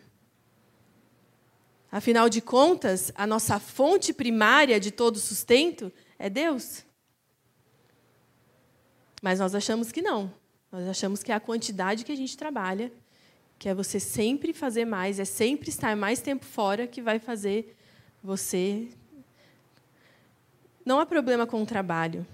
Afinal 1.93 2.29
de 2.29 2.41
contas, 2.41 3.13
a 3.17 3.27
nossa 3.27 3.59
fonte 3.59 4.13
primária 4.13 4.79
de 4.79 4.93
todo 4.93 5.19
sustento 5.19 5.93
é 6.19 6.31
Deus. 6.31 6.85
Mas 9.21 9.41
nós 9.41 9.55
achamos 9.55 9.91
que 9.91 10.01
não. 10.01 10.33
Nós 10.73 10.87
achamos 10.89 11.23
que 11.23 11.33
é 11.33 11.35
a 11.35 11.41
quantidade 11.41 12.05
que 12.05 12.13
a 12.13 12.17
gente 12.17 12.37
trabalha, 12.37 12.93
que 13.59 13.69
é 13.69 13.75
você 13.75 13.99
sempre 13.99 14.53
fazer 14.53 14.85
mais, 14.85 15.19
é 15.19 15.25
sempre 15.25 15.69
estar 15.69 15.97
mais 15.97 16.21
tempo 16.21 16.45
fora 16.45 16.87
que 16.87 17.03
vai 17.03 17.19
fazer 17.19 17.77
você. 18.23 18.89
Não 20.85 21.01
há 21.01 21.07
problema 21.07 21.47
com 21.47 21.63
o 21.63 21.67
trabalho, 21.67 22.27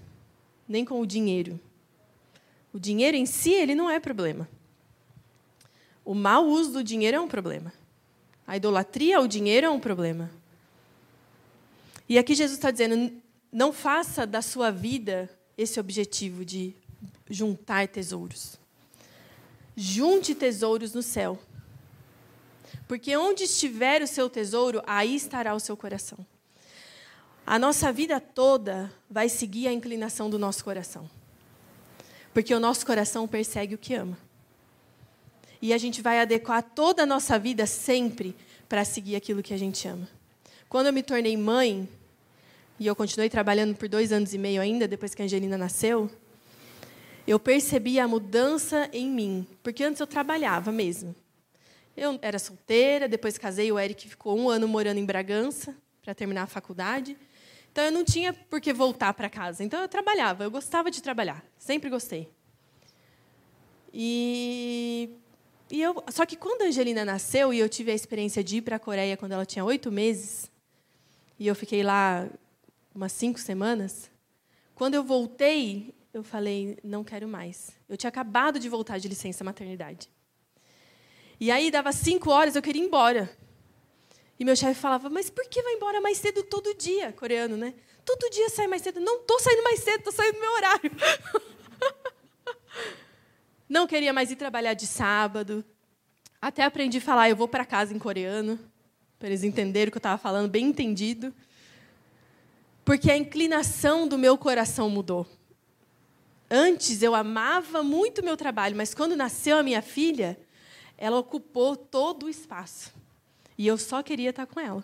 nem 0.67 0.85
com 0.85 1.01
o 1.01 1.05
dinheiro. 1.05 1.59
O 2.71 2.79
dinheiro 2.79 3.17
em 3.17 3.25
si, 3.25 3.51
ele 3.51 3.73
não 3.73 3.89
é 3.89 3.99
problema. 3.99 4.47
O 6.05 6.13
mau 6.13 6.45
uso 6.45 6.71
do 6.71 6.83
dinheiro 6.83 7.17
é 7.17 7.19
um 7.19 7.27
problema. 7.27 7.73
A 8.45 8.55
idolatria 8.55 9.17
ao 9.17 9.27
dinheiro 9.27 9.67
é 9.67 9.69
um 9.69 9.79
problema. 9.79 10.31
E 12.07 12.17
aqui 12.17 12.33
Jesus 12.33 12.57
está 12.57 12.71
dizendo: 12.71 13.11
não 13.51 13.73
faça 13.73 14.25
da 14.25 14.41
sua 14.41 14.71
vida 14.71 15.29
esse 15.57 15.79
objetivo 15.79 16.45
de 16.45 16.73
juntar 17.29 17.87
tesouros. 17.87 18.59
Junte 19.75 20.33
tesouros 20.33 20.93
no 20.93 21.01
céu. 21.01 21.39
Porque 22.87 23.15
onde 23.15 23.43
estiver 23.43 24.01
o 24.01 24.07
seu 24.07 24.29
tesouro, 24.29 24.81
aí 24.85 25.15
estará 25.15 25.53
o 25.53 25.59
seu 25.59 25.75
coração. 25.75 26.25
A 27.45 27.57
nossa 27.57 27.91
vida 27.91 28.19
toda 28.19 28.91
vai 29.09 29.29
seguir 29.29 29.67
a 29.67 29.73
inclinação 29.73 30.29
do 30.29 30.39
nosso 30.39 30.63
coração. 30.63 31.09
Porque 32.33 32.53
o 32.53 32.59
nosso 32.59 32.85
coração 32.85 33.27
persegue 33.27 33.75
o 33.75 33.77
que 33.77 33.93
ama. 33.93 34.17
E 35.61 35.73
a 35.73 35.77
gente 35.77 36.01
vai 36.01 36.19
adequar 36.19 36.61
toda 36.61 37.03
a 37.03 37.05
nossa 37.05 37.39
vida 37.39 37.65
sempre 37.65 38.35
para 38.67 38.85
seguir 38.85 39.15
aquilo 39.15 39.41
que 39.41 39.53
a 39.53 39.57
gente 39.57 39.87
ama. 39.87 40.07
Quando 40.69 40.87
eu 40.87 40.93
me 40.93 41.01
tornei 41.01 41.37
mãe, 41.37 41.87
e 42.79 42.85
eu 42.85 42.95
continuei 42.95 43.29
trabalhando 43.29 43.75
por 43.75 43.87
dois 43.87 44.11
anos 44.11 44.33
e 44.33 44.37
meio 44.37 44.61
ainda, 44.61 44.87
depois 44.87 45.15
que 45.15 45.21
a 45.21 45.25
Angelina 45.25 45.57
nasceu, 45.57 46.11
eu 47.27 47.37
percebi 47.37 47.99
a 47.99 48.07
mudança 48.07 48.89
em 48.93 49.09
mim, 49.09 49.45
porque 49.61 49.83
antes 49.83 49.99
eu 49.99 50.07
trabalhava 50.07 50.71
mesmo. 50.71 51.13
Eu 51.95 52.17
era 52.21 52.39
solteira, 52.39 53.07
depois 53.07 53.37
casei, 53.37 53.69
o 53.71 53.77
Eric 53.77 54.07
ficou 54.07 54.37
um 54.37 54.49
ano 54.49 54.67
morando 54.67 54.97
em 54.97 55.05
Bragança 55.05 55.75
para 56.01 56.15
terminar 56.15 56.43
a 56.43 56.47
faculdade. 56.47 57.17
Então 57.69 57.83
eu 57.83 57.91
não 57.91 58.05
tinha 58.05 58.33
por 58.33 58.61
que 58.61 58.71
voltar 58.71 59.13
para 59.13 59.29
casa. 59.29 59.63
Então 59.63 59.81
eu 59.81 59.89
trabalhava, 59.89 60.45
eu 60.45 60.51
gostava 60.51 60.89
de 60.89 61.01
trabalhar, 61.03 61.43
sempre 61.57 61.89
gostei. 61.89 62.29
E, 63.93 65.09
e 65.69 65.81
eu, 65.81 66.01
só 66.11 66.25
que 66.25 66.37
quando 66.37 66.61
a 66.61 66.65
Angelina 66.65 67.03
nasceu 67.03 67.53
e 67.53 67.59
eu 67.59 67.67
tive 67.67 67.91
a 67.91 67.95
experiência 67.95 68.43
de 68.43 68.57
ir 68.57 68.61
para 68.61 68.77
a 68.77 68.79
Coreia 68.79 69.17
quando 69.17 69.33
ela 69.33 69.45
tinha 69.45 69.65
oito 69.65 69.91
meses, 69.91 70.49
e 71.37 71.45
eu 71.47 71.55
fiquei 71.55 71.83
lá 71.83 72.27
umas 72.95 73.11
cinco 73.11 73.39
semanas, 73.39 74.09
quando 74.73 74.93
eu 74.93 75.03
voltei, 75.03 75.93
eu 76.17 76.23
falei, 76.23 76.77
não 76.83 77.03
quero 77.03 77.27
mais. 77.27 77.71
Eu 77.87 77.95
tinha 77.95 78.09
acabado 78.09 78.59
de 78.59 78.67
voltar 78.67 78.97
de 78.97 79.07
licença 79.07 79.43
maternidade. 79.43 80.09
E 81.39 81.51
aí 81.51 81.69
dava 81.69 81.91
cinco 81.91 82.31
horas, 82.31 82.55
eu 82.55 82.61
queria 82.61 82.81
ir 82.81 82.85
embora. 82.85 83.29
E 84.39 84.45
meu 84.45 84.55
chefe 84.55 84.79
falava, 84.79 85.09
mas 85.09 85.29
por 85.29 85.47
que 85.47 85.61
vai 85.61 85.73
embora 85.73 86.01
mais 86.01 86.17
cedo 86.17 86.43
todo 86.43 86.73
dia? 86.73 87.13
Coreano, 87.13 87.55
né? 87.55 87.73
Todo 88.03 88.29
dia 88.31 88.49
sai 88.49 88.67
mais 88.67 88.81
cedo. 88.81 88.99
Não 88.99 89.21
estou 89.21 89.39
saindo 89.39 89.63
mais 89.63 89.79
cedo, 89.79 89.99
estou 89.99 90.13
saindo 90.13 90.35
no 90.35 90.41
meu 90.41 90.53
horário. 90.53 90.91
Não 93.69 93.85
queria 93.85 94.13
mais 94.13 94.31
ir 94.31 94.37
trabalhar 94.37 94.73
de 94.73 94.87
sábado. 94.87 95.63
Até 96.41 96.63
aprendi 96.63 96.99
a 96.99 97.01
falar, 97.01 97.29
eu 97.29 97.35
vou 97.35 97.47
para 97.47 97.65
casa 97.65 97.93
em 97.93 97.99
coreano, 97.99 98.57
para 99.19 99.27
eles 99.27 99.43
entenderem 99.43 99.89
o 99.89 99.91
que 99.91 99.97
eu 99.97 99.99
estava 99.99 100.17
falando, 100.17 100.49
bem 100.49 100.65
entendido. 100.65 101.33
Porque 102.85 103.11
a 103.11 103.17
inclinação 103.17 104.07
do 104.07 104.17
meu 104.17 104.37
coração 104.37 104.89
mudou. 104.89 105.27
Antes 106.49 107.01
eu 107.01 107.13
amava 107.13 107.83
muito 107.83 108.23
meu 108.23 108.37
trabalho, 108.37 108.75
mas 108.75 108.93
quando 108.93 109.15
nasceu 109.15 109.57
a 109.57 109.63
minha 109.63 109.81
filha, 109.81 110.39
ela 110.97 111.17
ocupou 111.17 111.75
todo 111.75 112.25
o 112.25 112.29
espaço. 112.29 112.93
E 113.57 113.67
eu 113.67 113.77
só 113.77 114.01
queria 114.01 114.29
estar 114.29 114.45
com 114.45 114.59
ela. 114.59 114.83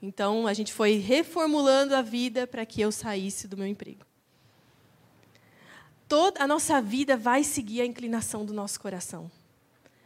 Então 0.00 0.46
a 0.46 0.52
gente 0.52 0.72
foi 0.72 0.96
reformulando 0.96 1.94
a 1.96 2.02
vida 2.02 2.46
para 2.46 2.64
que 2.64 2.80
eu 2.80 2.92
saísse 2.92 3.48
do 3.48 3.56
meu 3.56 3.66
emprego. 3.66 4.04
Toda 6.08 6.42
a 6.42 6.46
nossa 6.46 6.80
vida 6.80 7.16
vai 7.16 7.42
seguir 7.42 7.80
a 7.80 7.86
inclinação 7.86 8.44
do 8.44 8.52
nosso 8.52 8.78
coração. 8.78 9.30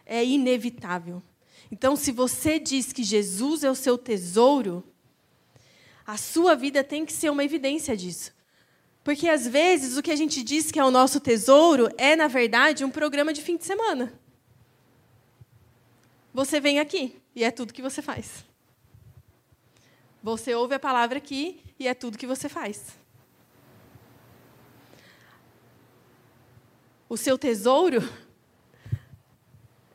É 0.06 0.24
inevitável. 0.24 1.22
Então, 1.70 1.96
se 1.96 2.12
você 2.12 2.58
diz 2.58 2.92
que 2.92 3.02
Jesus 3.02 3.62
é 3.62 3.70
o 3.70 3.74
seu 3.74 3.98
tesouro, 3.98 4.84
a 6.06 6.16
sua 6.16 6.54
vida 6.54 6.82
tem 6.82 7.04
que 7.04 7.12
ser 7.12 7.30
uma 7.30 7.44
evidência 7.44 7.96
disso. 7.96 8.32
Porque 9.02 9.28
às 9.28 9.46
vezes 9.46 9.96
o 9.96 10.02
que 10.02 10.10
a 10.10 10.16
gente 10.16 10.42
diz 10.42 10.70
que 10.70 10.78
é 10.78 10.84
o 10.84 10.90
nosso 10.90 11.20
tesouro 11.20 11.88
é, 11.96 12.14
na 12.14 12.28
verdade, 12.28 12.84
um 12.84 12.90
programa 12.90 13.32
de 13.32 13.42
fim 13.42 13.56
de 13.56 13.64
semana. 13.64 14.12
Você 16.34 16.60
vem 16.60 16.78
aqui 16.78 17.20
e 17.34 17.42
é 17.42 17.50
tudo 17.50 17.72
que 17.72 17.82
você 17.82 18.02
faz. 18.02 18.44
Você 20.22 20.54
ouve 20.54 20.74
a 20.74 20.80
palavra 20.80 21.18
aqui 21.18 21.62
e 21.78 21.88
é 21.88 21.94
tudo 21.94 22.18
que 22.18 22.26
você 22.26 22.48
faz. 22.48 22.96
O 27.08 27.16
seu 27.16 27.38
tesouro 27.38 28.02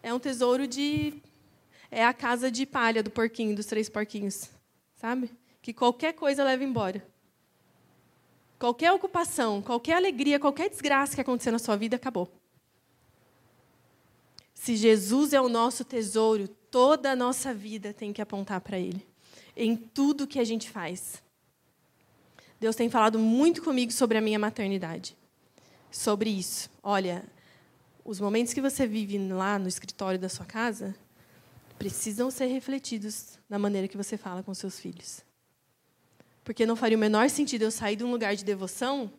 é 0.02 0.14
um 0.14 0.20
tesouro 0.20 0.66
de. 0.68 1.22
É 1.92 2.04
a 2.04 2.14
casa 2.14 2.50
de 2.50 2.66
palha 2.66 3.04
do 3.04 3.12
porquinho, 3.12 3.56
dos 3.56 3.68
três 3.68 3.88
porquinhos. 3.88 4.50
Sabe? 4.96 5.32
Que 5.62 5.72
qualquer 5.72 6.14
coisa 6.14 6.44
leva 6.44 6.64
embora. 6.64 7.06
Qualquer 8.58 8.92
ocupação, 8.92 9.62
qualquer 9.62 9.96
alegria, 9.96 10.40
qualquer 10.40 10.70
desgraça 10.70 11.16
que 11.16 11.22
acontecer 11.22 11.52
na 11.52 11.60
sua 11.60 11.76
vida, 11.76 11.96
acabou. 11.96 12.32
Se 14.54 14.78
Jesus 14.78 15.34
é 15.34 15.42
o 15.42 15.50
nosso 15.50 15.84
tesouro, 15.84 16.48
toda 16.48 17.12
a 17.12 17.16
nossa 17.16 17.54
vida 17.54 17.94
tem 17.94 18.14
que 18.14 18.22
apontar 18.22 18.62
para 18.62 18.80
Ele, 18.80 19.06
em 19.58 19.76
tudo 19.76 20.26
que 20.26 20.40
a 20.40 20.44
gente 20.44 20.70
faz. 20.70 21.22
Deus 22.60 22.76
tem 22.76 22.90
falado 22.90 23.20
muito 23.20 23.62
comigo 23.62 23.92
sobre 23.92 24.18
a 24.18 24.22
minha 24.22 24.40
maternidade, 24.40 25.18
sobre 25.92 26.30
isso. 26.30 26.70
Olha, 26.82 27.26
os 28.06 28.22
momentos 28.22 28.54
que 28.54 28.62
você 28.62 28.88
vive 28.88 29.18
lá 29.18 29.60
no 29.60 29.68
escritório 29.68 30.18
da 30.18 30.30
sua 30.30 30.46
casa 30.46 30.96
precisam 31.78 32.32
ser 32.32 32.46
refletidos 32.46 33.38
na 33.50 33.60
maneira 33.60 33.90
que 33.90 33.98
você 33.98 34.18
fala 34.18 34.42
com 34.42 34.54
seus 34.54 34.80
filhos. 34.80 35.22
Porque 36.44 36.66
não 36.66 36.76
faria 36.76 36.98
o 36.98 37.00
menor 37.00 37.30
sentido 37.30 37.64
eu 37.64 37.72
sair 37.72 37.96
de 37.96 38.04
um 38.04 38.12
lugar 38.12 38.36
de 38.36 38.44
devoção 38.44 39.12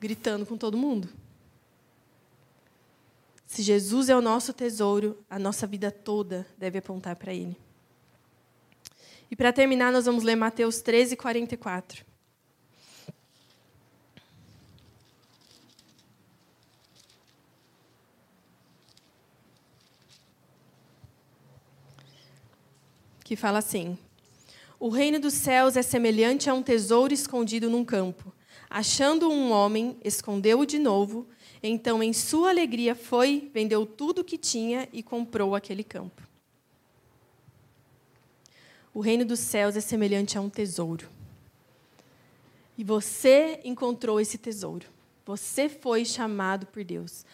gritando 0.00 0.46
com 0.46 0.56
todo 0.56 0.76
mundo. 0.76 1.08
Se 3.46 3.62
Jesus 3.62 4.08
é 4.08 4.16
o 4.16 4.20
nosso 4.20 4.52
tesouro, 4.52 5.22
a 5.30 5.38
nossa 5.38 5.66
vida 5.66 5.90
toda 5.90 6.46
deve 6.58 6.78
apontar 6.78 7.16
para 7.16 7.32
Ele. 7.32 7.56
E 9.30 9.36
para 9.36 9.52
terminar, 9.52 9.92
nós 9.92 10.06
vamos 10.06 10.24
ler 10.24 10.36
Mateus 10.36 10.80
13, 10.80 11.16
44. 11.16 12.04
Que 23.24 23.36
fala 23.36 23.58
assim: 23.58 23.98
o 24.78 24.88
reino 24.88 25.18
dos 25.18 25.34
céus 25.34 25.76
é 25.76 25.82
semelhante 25.82 26.50
a 26.50 26.54
um 26.54 26.62
tesouro 26.62 27.14
escondido 27.14 27.70
num 27.70 27.84
campo. 27.84 28.32
Achando 28.68 29.30
um 29.30 29.50
homem, 29.50 29.96
escondeu-o 30.04 30.66
de 30.66 30.78
novo. 30.78 31.26
Então, 31.62 32.02
em 32.02 32.12
sua 32.12 32.50
alegria, 32.50 32.94
foi, 32.94 33.50
vendeu 33.54 33.86
tudo 33.86 34.20
o 34.20 34.24
que 34.24 34.36
tinha 34.36 34.88
e 34.92 35.02
comprou 35.02 35.54
aquele 35.54 35.84
campo. 35.84 36.22
O 38.92 39.00
reino 39.00 39.24
dos 39.24 39.40
céus 39.40 39.76
é 39.76 39.80
semelhante 39.80 40.36
a 40.36 40.40
um 40.40 40.50
tesouro. 40.50 41.08
E 42.76 42.84
você 42.84 43.60
encontrou 43.64 44.20
esse 44.20 44.38
tesouro. 44.38 44.86
Você 45.24 45.68
foi 45.68 46.04
chamado 46.04 46.66
por 46.66 46.84
Deus. 46.84 47.24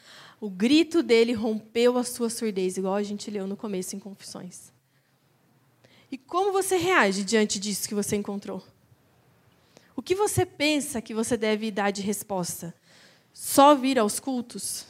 O 0.41 0.49
grito 0.49 1.03
dele 1.03 1.33
rompeu 1.33 1.99
a 1.99 2.05
sua 2.05 2.31
surdez, 2.31 2.77
igual 2.77 2.95
a 2.95 3.03
gente 3.03 3.31
leu 3.31 3.47
no 3.47 3.57
começo 3.57 3.97
em 3.97 3.99
Confissões. 3.99 4.73
E 6.11 6.19
como 6.19 6.53
você 6.53 6.77
reage 6.77 7.23
diante 7.23 7.59
disso 7.59 7.89
que 7.89 7.95
você 7.95 8.17
encontrou? 8.17 8.63
O 9.95 10.03
que 10.03 10.15
você 10.15 10.45
pensa 10.45 11.01
que 11.01 11.15
você 11.15 11.37
deve 11.37 11.71
dar 11.71 11.91
de 11.91 12.03
resposta? 12.03 12.75
Só 13.33 13.75
vir 13.75 13.99
aos 13.99 14.19
cultos? 14.19 14.87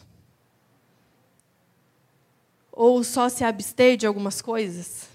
Ou 2.73 3.05
só 3.05 3.29
se 3.29 3.45
abster 3.45 3.97
de 3.97 4.07
algumas 4.07 4.41
coisas? 4.41 5.09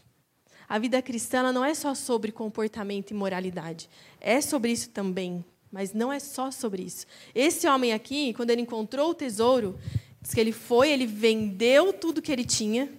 A 0.67 0.77
vida 0.77 1.01
cristã 1.01 1.51
não 1.51 1.63
é 1.63 1.73
só 1.73 1.95
sobre 1.95 2.31
comportamento 2.31 3.11
e 3.11 3.13
moralidade. 3.13 3.89
É 4.19 4.41
sobre 4.41 4.71
isso 4.71 4.89
também, 4.89 5.45
mas 5.71 5.93
não 5.93 6.11
é 6.11 6.19
só 6.19 6.51
sobre 6.51 6.83
isso. 6.83 7.05
Esse 7.33 7.67
homem 7.67 7.93
aqui, 7.93 8.33
quando 8.33 8.49
ele 8.49 8.61
encontrou 8.61 9.11
o 9.11 9.15
tesouro, 9.15 9.79
diz 10.21 10.33
que 10.33 10.39
ele 10.39 10.51
foi, 10.51 10.91
ele 10.91 11.05
vendeu 11.05 11.93
tudo 11.93 12.21
que 12.21 12.31
ele 12.31 12.43
tinha, 12.43 12.91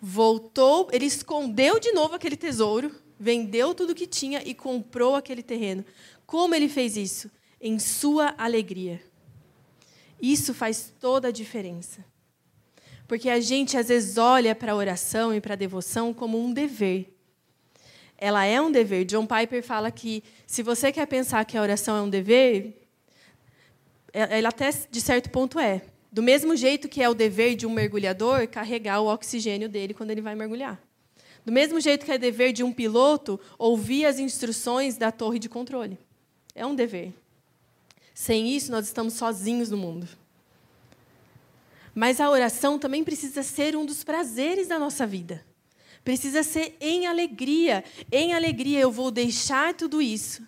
voltou, 0.00 0.88
ele 0.92 1.06
escondeu 1.06 1.78
de 1.78 1.92
novo 1.92 2.14
aquele 2.14 2.36
tesouro, 2.36 2.94
vendeu 3.18 3.74
tudo 3.74 3.94
que 3.94 4.06
tinha 4.06 4.42
e 4.44 4.54
comprou 4.54 5.14
aquele 5.14 5.42
terreno. 5.42 5.84
Como 6.26 6.54
ele 6.54 6.68
fez 6.68 6.96
isso? 6.96 7.30
Em 7.60 7.78
sua 7.78 8.34
alegria. 8.38 9.02
Isso 10.20 10.52
faz 10.54 10.92
toda 11.00 11.28
a 11.28 11.32
diferença. 11.32 12.04
Porque 13.06 13.30
a 13.30 13.40
gente 13.40 13.76
às 13.76 13.88
vezes 13.88 14.18
olha 14.18 14.54
para 14.54 14.72
a 14.72 14.76
oração 14.76 15.34
e 15.34 15.40
para 15.40 15.54
a 15.54 15.56
devoção 15.56 16.12
como 16.12 16.38
um 16.38 16.52
dever. 16.52 17.14
Ela 18.16 18.44
é 18.44 18.60
um 18.60 18.70
dever. 18.70 19.04
John 19.04 19.26
Piper 19.26 19.62
fala 19.62 19.90
que 19.90 20.22
se 20.46 20.62
você 20.62 20.92
quer 20.92 21.06
pensar 21.06 21.44
que 21.44 21.56
a 21.56 21.62
oração 21.62 21.96
é 21.96 22.02
um 22.02 22.10
dever, 22.10 22.82
ela 24.12 24.48
até 24.48 24.70
de 24.90 25.00
certo 25.00 25.30
ponto 25.30 25.58
é. 25.58 25.82
Do 26.10 26.22
mesmo 26.22 26.56
jeito 26.56 26.88
que 26.88 27.02
é 27.02 27.08
o 27.08 27.14
dever 27.14 27.54
de 27.54 27.66
um 27.66 27.70
mergulhador 27.70 28.48
carregar 28.48 29.00
o 29.00 29.06
oxigênio 29.06 29.68
dele 29.68 29.92
quando 29.94 30.10
ele 30.10 30.22
vai 30.22 30.34
mergulhar. 30.34 30.82
Do 31.44 31.52
mesmo 31.52 31.80
jeito 31.80 32.04
que 32.04 32.12
é 32.12 32.18
dever 32.18 32.52
de 32.52 32.62
um 32.62 32.72
piloto 32.72 33.38
ouvir 33.58 34.04
as 34.04 34.18
instruções 34.18 34.96
da 34.96 35.12
torre 35.12 35.38
de 35.38 35.48
controle. 35.48 35.98
É 36.54 36.64
um 36.66 36.74
dever. 36.74 37.14
Sem 38.14 38.54
isso, 38.54 38.70
nós 38.70 38.86
estamos 38.86 39.14
sozinhos 39.14 39.70
no 39.70 39.76
mundo. 39.76 40.08
Mas 41.94 42.20
a 42.20 42.30
oração 42.30 42.78
também 42.78 43.04
precisa 43.04 43.42
ser 43.42 43.76
um 43.76 43.84
dos 43.84 44.04
prazeres 44.04 44.68
da 44.68 44.78
nossa 44.78 45.06
vida. 45.06 45.44
Precisa 46.04 46.42
ser 46.42 46.76
em 46.80 47.06
alegria. 47.06 47.84
Em 48.10 48.32
alegria 48.32 48.80
eu 48.80 48.90
vou 48.90 49.10
deixar 49.10 49.74
tudo 49.74 50.00
isso 50.00 50.46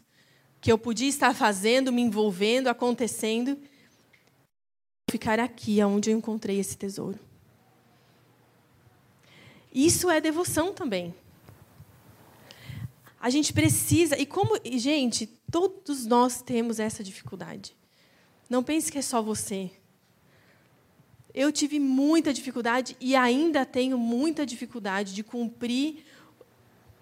que 0.61 0.71
eu 0.71 0.77
podia 0.77 1.09
estar 1.09 1.35
fazendo, 1.35 1.93
me 1.93 2.03
envolvendo, 2.03 2.69
acontecendo, 2.69 3.59
ficar 5.11 5.41
aqui, 5.41 5.83
onde 5.83 6.11
eu 6.11 6.17
encontrei 6.17 6.59
esse 6.59 6.77
tesouro. 6.77 7.19
Isso 9.73 10.11
é 10.11 10.21
devoção 10.21 10.73
também. 10.73 11.15
A 13.21 13.29
gente 13.29 13.53
precisa, 13.53 14.17
e 14.19 14.25
como, 14.25 14.59
gente, 14.65 15.27
todos 15.51 16.07
nós 16.07 16.41
temos 16.41 16.81
essa 16.81 17.05
dificuldade. 17.05 17.77
Não 18.49 18.63
pense 18.63 18.91
que 18.91 18.99
é 18.99 19.03
só 19.03 19.21
você. 19.21 19.71
Eu 21.33 21.53
tive 21.53 21.79
muita 21.79 22.33
dificuldade 22.33 22.97
e 22.99 23.15
ainda 23.15 23.65
tenho 23.65 23.99
muita 23.99 24.45
dificuldade 24.45 25.15
de 25.15 25.23
cumprir 25.23 26.05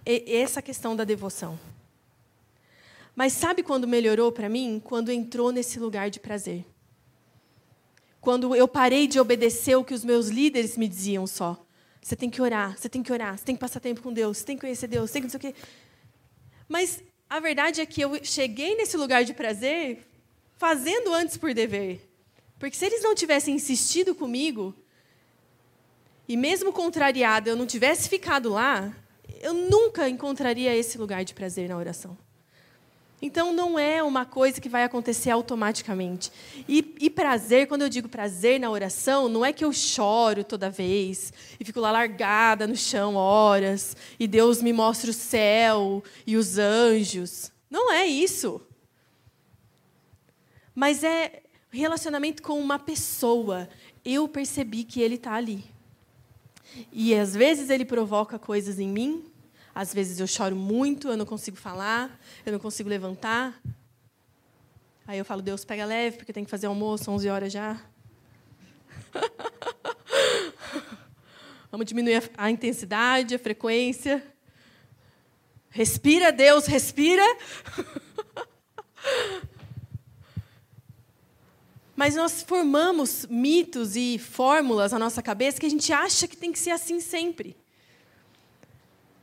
essa 0.05 0.61
questão 0.61 0.95
da 0.95 1.05
devoção. 1.05 1.59
Mas 3.15 3.33
sabe 3.33 3.63
quando 3.63 3.89
melhorou 3.89 4.31
para 4.31 4.49
mim? 4.49 4.81
Quando 4.85 5.11
entrou 5.11 5.51
nesse 5.51 5.79
lugar 5.79 6.11
de 6.11 6.21
prazer. 6.21 6.65
Quando 8.21 8.55
eu 8.55 8.67
parei 8.67 9.07
de 9.07 9.21
obedecer 9.21 9.77
o 9.77 9.85
que 9.85 9.95
os 9.95 10.05
meus 10.05 10.29
líderes 10.29 10.77
me 10.77 10.89
diziam 10.89 11.27
só. 11.27 11.65
Você 12.03 12.17
tem 12.17 12.31
que 12.31 12.41
orar, 12.41 12.77
você 12.77 12.89
tem 12.89 13.03
que 13.03 13.13
orar, 13.13 13.37
você 13.37 13.45
tem 13.45 13.55
que 13.55 13.61
passar 13.61 13.81
tempo 13.81 14.03
com 14.03 14.13
Deus, 14.13 14.39
você 14.39 14.45
tem 14.45 14.57
que 14.57 14.63
conhecer 14.63 14.87
Deus, 14.87 15.11
você 15.11 15.15
tem 15.15 15.23
que 15.23 15.27
não 15.27 15.41
sei 15.41 15.51
o 15.51 15.53
quê. 15.53 15.61
Mas 16.69 17.03
a 17.29 17.41
verdade 17.41 17.81
é 17.81 17.87
que 17.87 18.01
eu 18.01 18.25
cheguei 18.25 18.77
nesse 18.77 18.97
lugar 18.97 19.25
de 19.25 19.35
prazer 19.35 20.07
fazendo 20.57 21.13
antes 21.13 21.37
por 21.37 21.53
dever. 21.53 22.09
Porque 22.59 22.77
se 22.77 22.87
eles 22.87 23.03
não 23.03 23.15
tivessem 23.15 23.55
insistido 23.55 24.15
comigo, 24.15 24.75
e 26.27 26.37
mesmo 26.37 26.73
contrariada 26.73 27.51
eu 27.51 27.57
não 27.57 27.67
tivesse 27.67 28.09
ficado 28.09 28.51
lá, 28.51 28.95
eu 29.41 29.55
nunca 29.55 30.09
encontraria 30.09 30.75
esse 30.75 30.99
lugar 30.99 31.25
de 31.25 31.35
prazer 31.35 31.69
na 31.69 31.77
oração. 31.77 32.17
Então, 33.21 33.53
não 33.53 33.77
é 33.77 34.01
uma 34.03 34.25
coisa 34.25 34.61
que 34.61 34.69
vai 34.69 34.85
acontecer 34.85 35.31
automaticamente. 35.31 36.31
E, 36.69 36.95
e, 37.01 37.11
prazer, 37.11 37.67
quando 37.67 37.83
eu 37.83 37.89
digo 37.89 38.09
prazer 38.09 38.61
na 38.61 38.71
oração, 38.71 39.29
não 39.29 39.45
é 39.45 39.53
que 39.53 39.65
eu 39.65 39.73
choro 39.73 40.45
toda 40.45 40.71
vez 40.71 41.33
e 41.59 41.65
fico 41.65 41.81
lá 41.81 41.91
largada 41.91 42.65
no 42.67 42.77
chão 42.77 43.17
horas 43.17 43.97
e 44.21 44.29
Deus 44.29 44.63
me 44.63 44.73
mostra 44.73 45.11
o 45.11 45.15
céu 45.15 46.03
e 46.25 46.37
os 46.37 46.59
anjos. 46.59 47.51
Não 47.69 47.93
é 47.93 48.07
isso. 48.07 48.61
Mas 50.73 51.03
é 51.03 51.43
relacionamento 51.71 52.41
com 52.41 52.61
uma 52.61 52.79
pessoa. 52.79 53.69
Eu 54.05 54.29
percebi 54.29 54.85
que 54.85 55.01
Ele 55.01 55.17
está 55.17 55.35
ali. 55.35 55.65
E 56.93 57.17
às 57.17 57.35
vezes 57.35 57.69
Ele 57.69 57.85
provoca 57.85 58.39
coisas 58.39 58.79
em 58.79 58.89
mim 58.89 59.25
às 59.79 59.95
vezes 59.95 60.19
eu 60.19 60.27
choro 60.27 60.57
muito, 60.57 61.07
eu 61.07 61.17
não 61.17 61.25
consigo 61.25 61.57
falar, 61.57 62.19
eu 62.45 62.51
não 62.51 62.59
consigo 62.59 62.89
levantar. 62.89 63.63
Aí 65.07 65.17
eu 65.17 65.25
falo, 65.25 65.41
Deus, 65.41 65.65
pega 65.65 65.85
leve, 65.85 66.17
porque 66.17 66.33
tem 66.33 66.45
que 66.45 66.51
fazer 66.51 66.67
almoço, 66.67 67.09
11 67.09 67.29
horas 67.29 67.53
já. 67.53 67.81
Vamos 71.71 71.87
diminuir 71.87 72.29
a, 72.37 72.51
intensidade, 72.51 73.37
a 73.37 73.39
frequência. 73.39 74.21
Respira, 75.71 76.33
Deus, 76.33 76.67
respira. 76.67 77.23
Mas 81.95 82.17
nós 82.17 82.43
formamos 82.43 83.27
mitos 83.31 83.95
e 83.95 84.19
fórmulas 84.19 84.91
na 84.91 84.99
nossa 84.99 85.23
cabeça 85.23 85.61
que 85.61 85.67
a 85.67 85.71
gente 85.71 85.93
acha 85.93 86.27
que 86.27 86.37
tem 86.37 86.51
que 86.51 86.59
ser 86.59 86.71
assim 86.71 86.99
sempre. 86.99 87.57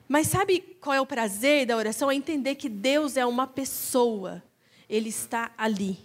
Mas 0.08 0.28
sabe 0.28 0.60
qual 0.80 0.94
é 0.94 1.02
o 1.02 1.06
prazer 1.06 1.65
da 1.65 1.76
oração? 1.76 2.12
É 2.12 2.15
entender 2.15 2.56
que 2.56 2.70
Deus 2.70 3.18
é 3.18 3.26
uma 3.26 3.48
pessoa. 3.48 4.44
Ele 4.88 5.10
está 5.10 5.52
ali. 5.58 5.98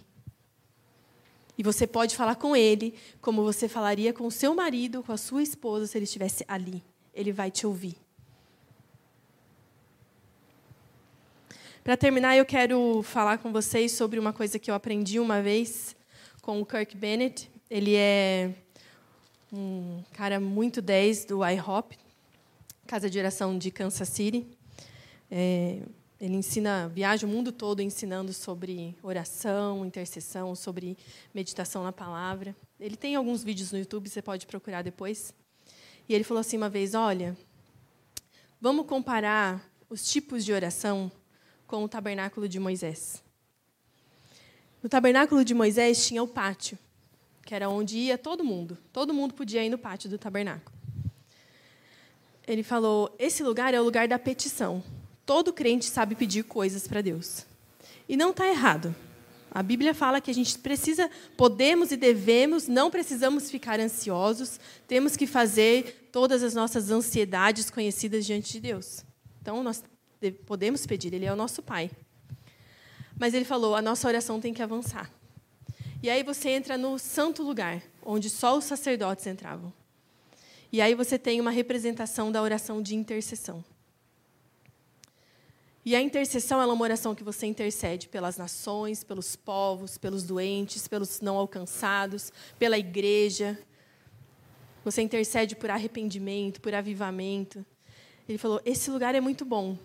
E 1.57 1.63
você 1.63 1.85
pode 1.85 2.15
falar 2.15 2.35
com 2.35 2.55
ele 2.55 2.95
como 3.21 3.43
você 3.43 3.67
falaria 3.67 4.11
com 4.11 4.25
o 4.25 4.31
seu 4.31 4.55
marido, 4.55 5.03
com 5.03 5.11
a 5.11 5.17
sua 5.17 5.43
esposa, 5.43 5.85
se 5.85 5.97
ele 5.97 6.05
estivesse 6.05 6.43
ali. 6.47 6.83
Ele 7.13 7.31
vai 7.31 7.51
te 7.51 7.67
ouvir. 7.67 7.95
Para 11.83 11.97
terminar, 11.97 12.37
eu 12.37 12.45
quero 12.45 13.01
falar 13.03 13.39
com 13.39 13.51
vocês 13.51 13.91
sobre 13.91 14.19
uma 14.19 14.31
coisa 14.31 14.57
que 14.59 14.69
eu 14.69 14.75
aprendi 14.75 15.19
uma 15.19 15.41
vez 15.41 15.95
com 16.41 16.61
o 16.61 16.65
Kirk 16.65 16.95
Bennett. 16.95 17.49
Ele 17.69 17.95
é 17.95 18.51
um 19.51 20.03
cara 20.13 20.39
muito 20.39 20.81
10 20.81 21.25
do 21.25 21.45
IHOP, 21.45 21.97
casa 22.91 23.09
de 23.09 23.17
oração 23.17 23.57
de 23.57 23.71
Kansas 23.71 24.09
City. 24.09 24.45
É, 25.31 25.81
ele 26.19 26.35
ensina, 26.35 26.89
viaja 26.89 27.25
o 27.25 27.29
mundo 27.29 27.49
todo 27.49 27.81
ensinando 27.81 28.33
sobre 28.33 28.97
oração, 29.01 29.85
intercessão, 29.85 30.53
sobre 30.55 30.97
meditação 31.33 31.85
na 31.85 31.93
palavra. 31.93 32.53
Ele 32.77 32.97
tem 32.97 33.15
alguns 33.15 33.45
vídeos 33.45 33.71
no 33.71 33.79
YouTube, 33.79 34.09
você 34.09 34.21
pode 34.21 34.45
procurar 34.45 34.81
depois. 34.81 35.33
E 36.09 36.13
ele 36.13 36.25
falou 36.25 36.41
assim 36.41 36.57
uma 36.57 36.67
vez: 36.67 36.93
Olha, 36.93 37.37
vamos 38.59 38.85
comparar 38.85 39.65
os 39.89 40.11
tipos 40.11 40.43
de 40.43 40.51
oração 40.51 41.09
com 41.65 41.85
o 41.85 41.87
tabernáculo 41.87 42.45
de 42.45 42.59
Moisés. 42.59 43.23
No 44.83 44.89
tabernáculo 44.89 45.45
de 45.45 45.53
Moisés 45.53 46.05
tinha 46.05 46.21
o 46.21 46.27
pátio, 46.27 46.77
que 47.45 47.55
era 47.55 47.69
onde 47.69 47.97
ia 47.97 48.17
todo 48.17 48.43
mundo. 48.43 48.77
Todo 48.91 49.13
mundo 49.13 49.33
podia 49.33 49.63
ir 49.63 49.69
no 49.69 49.77
pátio 49.77 50.09
do 50.09 50.17
tabernáculo 50.17 50.80
ele 52.51 52.63
falou: 52.63 53.13
esse 53.17 53.43
lugar 53.43 53.73
é 53.73 53.79
o 53.79 53.83
lugar 53.83 54.07
da 54.07 54.19
petição. 54.19 54.83
Todo 55.25 55.53
crente 55.53 55.85
sabe 55.85 56.15
pedir 56.15 56.43
coisas 56.43 56.87
para 56.87 57.01
Deus. 57.01 57.45
E 58.09 58.17
não 58.17 58.31
está 58.31 58.47
errado. 58.47 58.93
A 59.53 59.61
Bíblia 59.61 59.93
fala 59.93 60.21
que 60.21 60.31
a 60.31 60.33
gente 60.33 60.57
precisa, 60.59 61.09
podemos 61.35 61.91
e 61.91 61.97
devemos, 61.97 62.67
não 62.67 62.89
precisamos 62.89 63.51
ficar 63.51 63.79
ansiosos, 63.79 64.59
temos 64.87 65.17
que 65.17 65.27
fazer 65.27 66.09
todas 66.11 66.41
as 66.41 66.53
nossas 66.53 66.89
ansiedades 66.89 67.69
conhecidas 67.69 68.25
diante 68.25 68.53
de 68.53 68.61
Deus. 68.61 69.03
Então, 69.41 69.61
nós 69.61 69.83
podemos 70.45 70.85
pedir, 70.85 71.13
Ele 71.13 71.25
é 71.25 71.33
o 71.33 71.35
nosso 71.35 71.61
Pai. 71.61 71.91
Mas 73.19 73.33
Ele 73.33 73.43
falou, 73.43 73.75
a 73.75 73.81
nossa 73.81 74.07
oração 74.07 74.39
tem 74.39 74.53
que 74.53 74.61
avançar. 74.61 75.11
E 76.01 76.09
aí 76.09 76.23
você 76.23 76.49
entra 76.49 76.77
no 76.77 76.97
santo 76.97 77.43
lugar, 77.43 77.81
onde 78.03 78.29
só 78.29 78.57
os 78.57 78.63
sacerdotes 78.63 79.27
entravam. 79.27 79.73
E 80.71 80.79
aí 80.79 80.95
você 80.95 81.19
tem 81.19 81.41
uma 81.41 81.51
representação 81.51 82.31
da 82.31 82.41
oração 82.41 82.81
de 82.81 82.95
intercessão. 82.95 83.63
E 85.83 85.95
a 85.95 86.01
intercessão 86.01 86.61
é 86.61 86.65
uma 86.65 86.83
oração 86.83 87.15
que 87.15 87.23
você 87.23 87.47
intercede 87.47 88.07
pelas 88.07 88.37
nações, 88.37 89.03
pelos 89.03 89.35
povos, 89.35 89.97
pelos 89.97 90.23
doentes, 90.23 90.87
pelos 90.87 91.21
não 91.21 91.37
alcançados, 91.37 92.31
pela 92.59 92.77
igreja. 92.77 93.57
Você 94.85 95.01
intercede 95.01 95.55
por 95.55 95.71
arrependimento, 95.71 96.61
por 96.61 96.73
avivamento. 96.73 97.65
Ele 98.29 98.37
falou: 98.37 98.61
esse 98.63 98.91
lugar 98.91 99.15
é 99.15 99.19
muito 99.19 99.43
bom, 99.43 99.75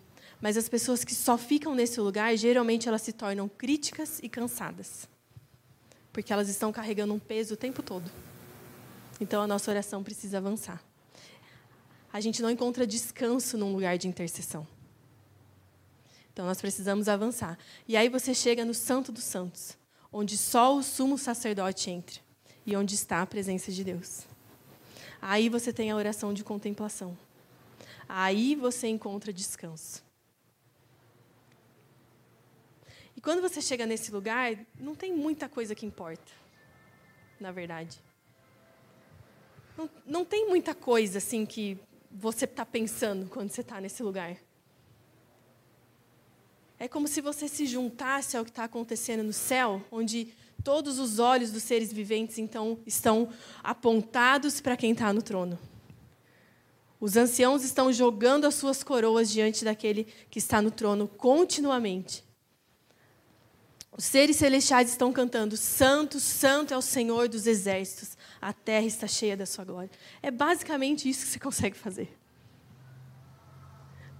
mas 0.40 0.58
as 0.58 0.68
pessoas 0.68 1.02
que 1.02 1.14
só 1.14 1.38
ficam 1.38 1.74
nesse 1.74 1.98
lugar, 1.98 2.36
geralmente 2.36 2.88
elas 2.88 3.02
se 3.02 3.12
tornam 3.12 3.48
críticas 3.48 4.20
e 4.22 4.28
cansadas, 4.28 5.08
porque 6.12 6.32
elas 6.32 6.48
estão 6.48 6.70
carregando 6.70 7.14
um 7.14 7.18
peso 7.18 7.54
o 7.54 7.56
tempo 7.56 7.82
todo. 7.82 8.08
Então 9.20 9.42
a 9.42 9.46
nossa 9.46 9.70
oração 9.70 10.02
precisa 10.02 10.38
avançar. 10.38 10.82
A 12.12 12.20
gente 12.20 12.42
não 12.42 12.50
encontra 12.50 12.86
descanso 12.86 13.56
num 13.58 13.72
lugar 13.72 13.98
de 13.98 14.08
intercessão. 14.08 14.66
Então 16.32 16.44
nós 16.44 16.60
precisamos 16.60 17.08
avançar. 17.08 17.58
E 17.88 17.96
aí 17.96 18.08
você 18.08 18.34
chega 18.34 18.64
no 18.64 18.74
Santo 18.74 19.10
dos 19.10 19.24
Santos, 19.24 19.76
onde 20.12 20.36
só 20.36 20.76
o 20.76 20.82
sumo 20.82 21.16
sacerdote 21.16 21.90
entra 21.90 22.20
e 22.66 22.76
onde 22.76 22.94
está 22.94 23.22
a 23.22 23.26
presença 23.26 23.72
de 23.72 23.82
Deus. 23.82 24.26
Aí 25.20 25.48
você 25.48 25.72
tem 25.72 25.90
a 25.90 25.96
oração 25.96 26.34
de 26.34 26.44
contemplação. 26.44 27.16
Aí 28.08 28.54
você 28.54 28.86
encontra 28.86 29.32
descanso. 29.32 30.04
E 33.16 33.20
quando 33.20 33.40
você 33.40 33.62
chega 33.62 33.86
nesse 33.86 34.12
lugar, 34.12 34.56
não 34.78 34.94
tem 34.94 35.12
muita 35.14 35.48
coisa 35.48 35.74
que 35.74 35.86
importa, 35.86 36.30
na 37.40 37.50
verdade. 37.50 37.98
Não, 39.76 39.90
não 40.06 40.24
tem 40.24 40.48
muita 40.48 40.74
coisa 40.74 41.18
assim 41.18 41.44
que 41.44 41.78
você 42.10 42.44
está 42.44 42.64
pensando 42.64 43.28
quando 43.28 43.50
você 43.50 43.60
está 43.60 43.80
nesse 43.80 44.02
lugar. 44.02 44.36
É 46.78 46.88
como 46.88 47.08
se 47.08 47.20
você 47.20 47.48
se 47.48 47.66
juntasse 47.66 48.36
ao 48.36 48.44
que 48.44 48.50
está 48.50 48.64
acontecendo 48.64 49.22
no 49.22 49.32
céu, 49.32 49.82
onde 49.90 50.28
todos 50.62 50.98
os 50.98 51.18
olhos 51.18 51.50
dos 51.50 51.62
seres 51.62 51.92
viventes 51.92 52.38
então 52.38 52.78
estão 52.86 53.28
apontados 53.62 54.60
para 54.60 54.76
quem 54.76 54.92
está 54.92 55.12
no 55.12 55.22
trono. 55.22 55.58
Os 56.98 57.16
anciãos 57.16 57.62
estão 57.62 57.92
jogando 57.92 58.46
as 58.46 58.54
suas 58.54 58.82
coroas 58.82 59.30
diante 59.30 59.64
daquele 59.64 60.06
que 60.30 60.38
está 60.38 60.62
no 60.62 60.70
trono 60.70 61.06
continuamente. 61.06 62.24
Os 63.96 64.04
seres 64.04 64.36
celestiais 64.36 64.90
estão 64.90 65.12
cantando: 65.12 65.56
Santo, 65.56 66.18
Santo 66.20 66.74
é 66.74 66.76
o 66.76 66.82
Senhor 66.82 67.28
dos 67.28 67.46
exércitos, 67.46 68.15
a 68.46 68.52
terra 68.52 68.86
está 68.86 69.08
cheia 69.08 69.36
da 69.36 69.44
sua 69.44 69.64
glória. 69.64 69.90
É 70.22 70.30
basicamente 70.30 71.08
isso 71.08 71.26
que 71.26 71.32
você 71.32 71.38
consegue 71.40 71.76
fazer. 71.76 72.16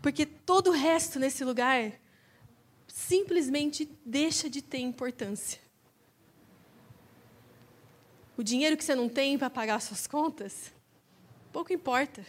Porque 0.03 0.27
todo 0.27 0.71
o 0.71 0.73
resto 0.73 1.21
nesse 1.21 1.45
lugar 1.45 1.93
simplesmente 2.89 3.89
deixa 4.05 4.51
de 4.51 4.61
ter 4.61 4.79
importância. 4.79 5.61
O 8.37 8.43
dinheiro 8.43 8.77
que 8.77 8.83
você 8.83 8.97
não 8.97 9.09
tem 9.09 9.39
para 9.39 9.49
pagar 9.49 9.79
suas 9.79 10.09
contas, 10.09 10.73
pouco 11.53 11.73
importa. 11.73 12.27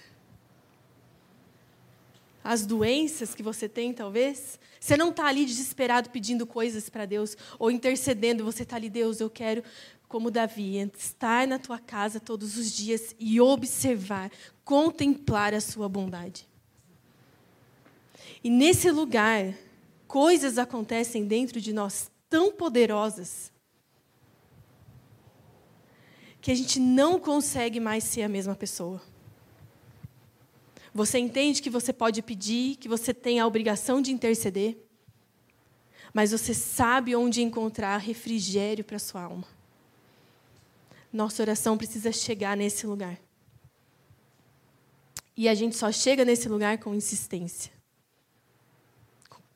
As 2.44 2.64
doenças 2.64 3.34
que 3.34 3.42
você 3.42 3.68
tem, 3.68 3.92
talvez, 3.92 4.60
você 4.80 4.96
não 4.96 5.10
está 5.10 5.26
ali 5.26 5.46
desesperado 5.46 6.12
pedindo 6.12 6.46
coisas 6.46 6.90
para 6.90 7.06
Deus 7.06 7.36
ou 7.58 7.72
intercedendo, 7.72 8.46
você 8.46 8.62
está 8.62 8.76
ali, 8.76 8.90
Deus, 8.90 9.20
eu 9.20 9.30
quero, 9.30 9.64
como 10.08 10.32
Davi, 10.32 10.78
estar 10.98 11.48
na 11.48 11.60
tua 11.60 11.80
casa 11.80 12.20
todos 12.20 12.58
os 12.58 12.72
dias 12.72 13.14
e 13.20 13.42
observar, 13.42 14.32
contemplar 14.64 15.54
a 15.54 15.60
sua 15.60 15.90
bondade. 15.90 16.48
E 18.44 18.50
nesse 18.50 18.90
lugar, 18.90 19.54
coisas 20.08 20.58
acontecem 20.58 21.26
dentro 21.26 21.60
de 21.60 21.74
nós 21.74 22.10
tão 22.30 22.52
poderosas 22.52 23.52
que 26.40 26.52
a 26.52 26.56
gente 26.56 26.80
não 26.80 27.20
consegue 27.20 27.80
mais 27.80 28.06
ser 28.06 28.22
a 28.22 28.30
mesma 28.30 28.56
pessoa. 28.56 29.02
Você 30.94 31.20
entende 31.20 31.62
que 31.62 31.70
você 31.70 31.92
pode 31.92 32.22
pedir, 32.22 32.78
que 32.78 32.88
você 32.88 33.14
tem 33.14 33.40
a 33.40 33.46
obrigação 33.46 34.02
de 34.02 34.12
interceder, 34.12 34.78
mas 36.14 36.32
você 36.32 36.54
sabe 36.54 37.16
onde 37.16 37.42
encontrar 37.42 37.98
refrigério 37.98 38.84
para 38.84 38.98
sua 38.98 39.24
alma. 39.24 39.57
Nossa 41.12 41.42
oração 41.42 41.78
precisa 41.78 42.12
chegar 42.12 42.56
nesse 42.58 42.86
lugar. 42.86 43.20
E 45.36 45.48
a 45.48 45.54
gente 45.54 45.76
só 45.76 45.92
chega 45.92 46.26
nesse 46.26 46.50
lugar 46.50 46.78
com 46.80 46.94
insistência 46.94 47.78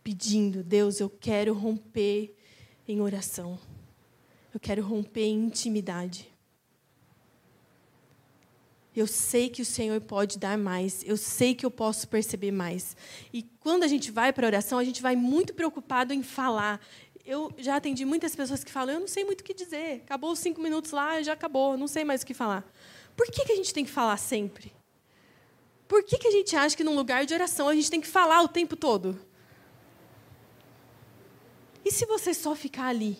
pedindo: 0.04 0.64
Deus, 0.64 1.00
eu 1.00 1.10
quero 1.10 1.54
romper 1.54 2.36
em 2.88 3.02
oração. 3.02 3.60
Eu 4.54 4.60
quero 4.60 4.84
romper 4.84 5.24
em 5.24 5.46
intimidade. 5.46 6.30
Eu 8.94 9.08
sei 9.08 9.48
que 9.50 9.62
o 9.62 9.66
Senhor 9.66 10.02
pode 10.02 10.38
dar 10.38 10.58
mais. 10.58 11.02
Eu 11.06 11.16
sei 11.16 11.56
que 11.56 11.66
eu 11.66 11.72
posso 11.72 12.10
perceber 12.10 12.52
mais. 12.52 12.98
E 13.32 13.44
quando 13.62 13.84
a 13.84 13.88
gente 13.88 14.12
vai 14.12 14.34
para 14.34 14.46
a 14.46 14.50
oração, 14.50 14.78
a 14.78 14.84
gente 14.84 15.02
vai 15.02 15.16
muito 15.16 15.54
preocupado 15.54 16.14
em 16.14 16.22
falar. 16.22 16.82
Eu 17.32 17.50
já 17.58 17.78
atendi 17.78 18.04
muitas 18.04 18.36
pessoas 18.36 18.62
que 18.62 18.70
falam: 18.70 18.96
Eu 18.96 19.00
não 19.00 19.08
sei 19.08 19.24
muito 19.24 19.40
o 19.40 19.44
que 19.46 19.54
dizer. 19.54 20.02
Acabou 20.04 20.34
os 20.34 20.40
cinco 20.40 20.60
minutos 20.60 20.92
lá, 20.92 21.22
já 21.24 21.32
acabou. 21.32 21.78
Não 21.78 21.88
sei 21.88 22.04
mais 22.04 22.24
o 22.24 22.26
que 22.26 22.34
falar. 22.34 22.70
Por 23.16 23.26
que, 23.28 23.46
que 23.46 23.54
a 23.54 23.56
gente 23.56 23.74
tem 23.74 23.86
que 23.86 23.90
falar 23.92 24.18
sempre? 24.18 24.74
Por 25.88 26.04
que, 26.04 26.18
que 26.18 26.28
a 26.28 26.32
gente 26.32 26.54
acha 26.58 26.76
que 26.76 26.84
num 26.84 26.94
lugar 26.94 27.26
de 27.26 27.34
oração 27.34 27.70
a 27.70 27.74
gente 27.74 27.90
tem 27.90 28.02
que 28.02 28.08
falar 28.08 28.42
o 28.42 28.50
tempo 28.50 28.76
todo? 28.76 29.18
E 31.86 31.90
se 31.90 32.06
você 32.06 32.34
só 32.34 32.54
ficar 32.54 32.88
ali? 32.88 33.18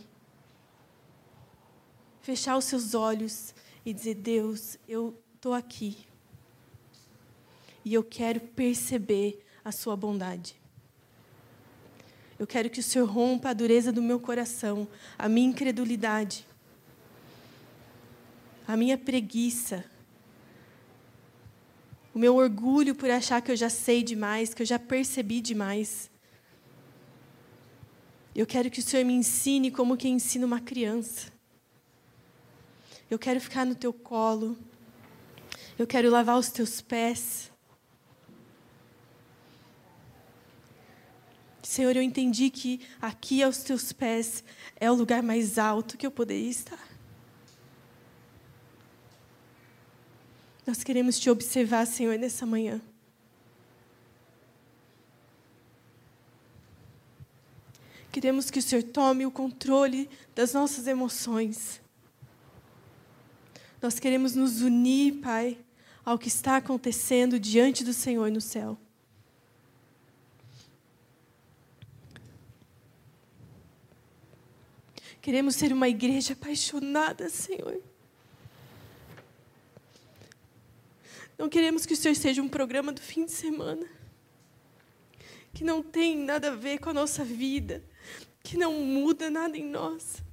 Fechar 2.22 2.58
os 2.58 2.66
seus 2.66 2.94
olhos 2.94 3.56
e 3.86 3.94
dizer: 3.94 4.16
Deus, 4.16 4.78
eu 4.90 5.18
estou 5.36 5.54
aqui. 5.54 6.06
E 7.86 7.94
eu 7.94 8.04
quero 8.04 8.42
perceber 8.42 9.42
a 9.64 9.72
Sua 9.72 9.96
bondade. 9.96 10.61
Eu 12.42 12.48
quero 12.48 12.72
que 12.72 12.80
o 12.80 12.84
Senhor 12.84 13.08
rompa 13.08 13.52
a 13.52 13.54
dureza 13.54 13.92
do 13.92 14.02
meu 14.02 14.20
coração, 14.20 14.88
a 15.16 15.30
minha 15.30 15.48
incredulidade, 15.48 16.44
a 18.68 18.76
minha 18.76 18.98
preguiça, 18.98 19.86
o 22.16 22.18
meu 22.18 22.36
orgulho 22.36 22.96
por 22.96 23.12
achar 23.12 23.44
que 23.44 23.52
eu 23.52 23.56
já 23.56 23.70
sei 23.70 24.02
demais, 24.02 24.56
que 24.56 24.64
eu 24.64 24.66
já 24.66 24.80
percebi 24.80 25.40
demais. 25.40 26.10
Eu 28.34 28.48
quero 28.48 28.72
que 28.72 28.80
o 28.80 28.84
Senhor 28.84 29.06
me 29.06 29.14
ensine 29.14 29.70
como 29.70 29.96
quem 29.96 30.16
ensina 30.16 30.44
uma 30.44 30.60
criança. 30.60 31.32
Eu 33.08 33.20
quero 33.20 33.40
ficar 33.40 33.68
no 33.68 33.76
teu 33.76 33.94
colo. 33.94 34.58
Eu 35.78 35.86
quero 35.86 36.10
lavar 36.10 36.40
os 36.40 36.50
teus 36.50 36.82
pés. 36.82 37.51
Senhor, 41.72 41.96
eu 41.96 42.02
entendi 42.02 42.50
que 42.50 42.82
aqui 43.02 43.42
aos 43.42 43.60
teus 43.60 43.94
pés 43.94 44.44
é 44.76 44.92
o 44.92 44.94
lugar 44.94 45.24
mais 45.24 45.58
alto 45.58 45.98
que 45.98 46.06
eu 46.06 46.12
poderia 46.12 46.50
estar. 46.50 46.86
Nós 50.68 50.84
queremos 50.84 51.18
te 51.18 51.30
observar, 51.30 51.88
Senhor, 51.88 52.20
nessa 52.20 52.46
manhã. 52.46 52.82
Queremos 58.12 58.52
que 58.52 58.60
o 58.60 58.62
Senhor 58.62 58.84
tome 58.84 59.26
o 59.26 59.32
controle 59.32 60.10
das 60.36 60.52
nossas 60.52 60.88
emoções. 60.88 61.80
Nós 63.82 63.98
queremos 63.98 64.36
nos 64.36 64.62
unir, 64.62 65.22
Pai, 65.22 65.58
ao 66.04 66.20
que 66.20 66.28
está 66.28 66.58
acontecendo 66.58 67.40
diante 67.40 67.82
do 67.82 67.94
Senhor 67.94 68.30
no 68.30 68.42
céu. 68.42 68.78
Queremos 75.22 75.56
ser 75.56 75.72
uma 75.72 75.88
igreja 75.88 76.34
apaixonada, 76.34 77.30
Senhor. 77.30 77.80
Não 81.38 81.48
queremos 81.48 81.86
que 81.86 81.94
o 81.94 81.98
Senhor 81.98 82.16
seja 82.16 82.42
um 82.42 82.50
programa 82.50 82.92
do 82.92 83.02
fim 83.02 83.26
de 83.26 83.32
semana, 83.32 83.86
que 85.54 85.64
não 85.64 85.82
tem 85.84 86.18
nada 86.18 86.52
a 86.52 86.56
ver 86.56 86.80
com 86.80 86.90
a 86.90 86.94
nossa 86.94 87.24
vida, 87.24 87.84
que 88.44 88.58
não 88.58 88.74
muda 88.74 89.30
nada 89.30 89.58
em 89.58 89.66
nós. 89.66 90.24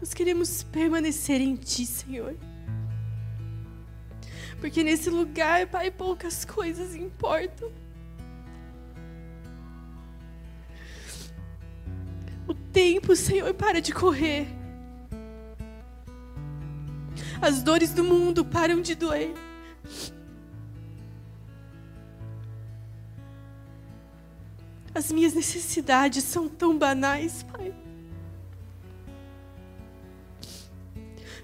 Nós 0.00 0.12
queremos 0.12 0.64
permanecer 0.64 1.40
em 1.40 1.56
Ti, 1.56 1.86
Senhor. 1.86 2.36
Porque 4.60 4.82
nesse 4.82 5.10
lugar, 5.10 5.66
Pai, 5.68 5.90
poucas 5.90 6.44
coisas 6.44 6.94
importam. 6.94 7.72
Tempo, 12.84 13.16
Senhor, 13.16 13.54
para 13.54 13.80
de 13.80 13.94
correr. 13.94 14.46
As 17.40 17.62
dores 17.62 17.94
do 17.94 18.04
mundo 18.04 18.44
param 18.44 18.82
de 18.82 18.94
doer. 18.94 19.32
As 24.94 25.10
minhas 25.10 25.32
necessidades 25.32 26.24
são 26.24 26.46
tão 26.46 26.76
banais, 26.76 27.42
Pai. 27.44 27.74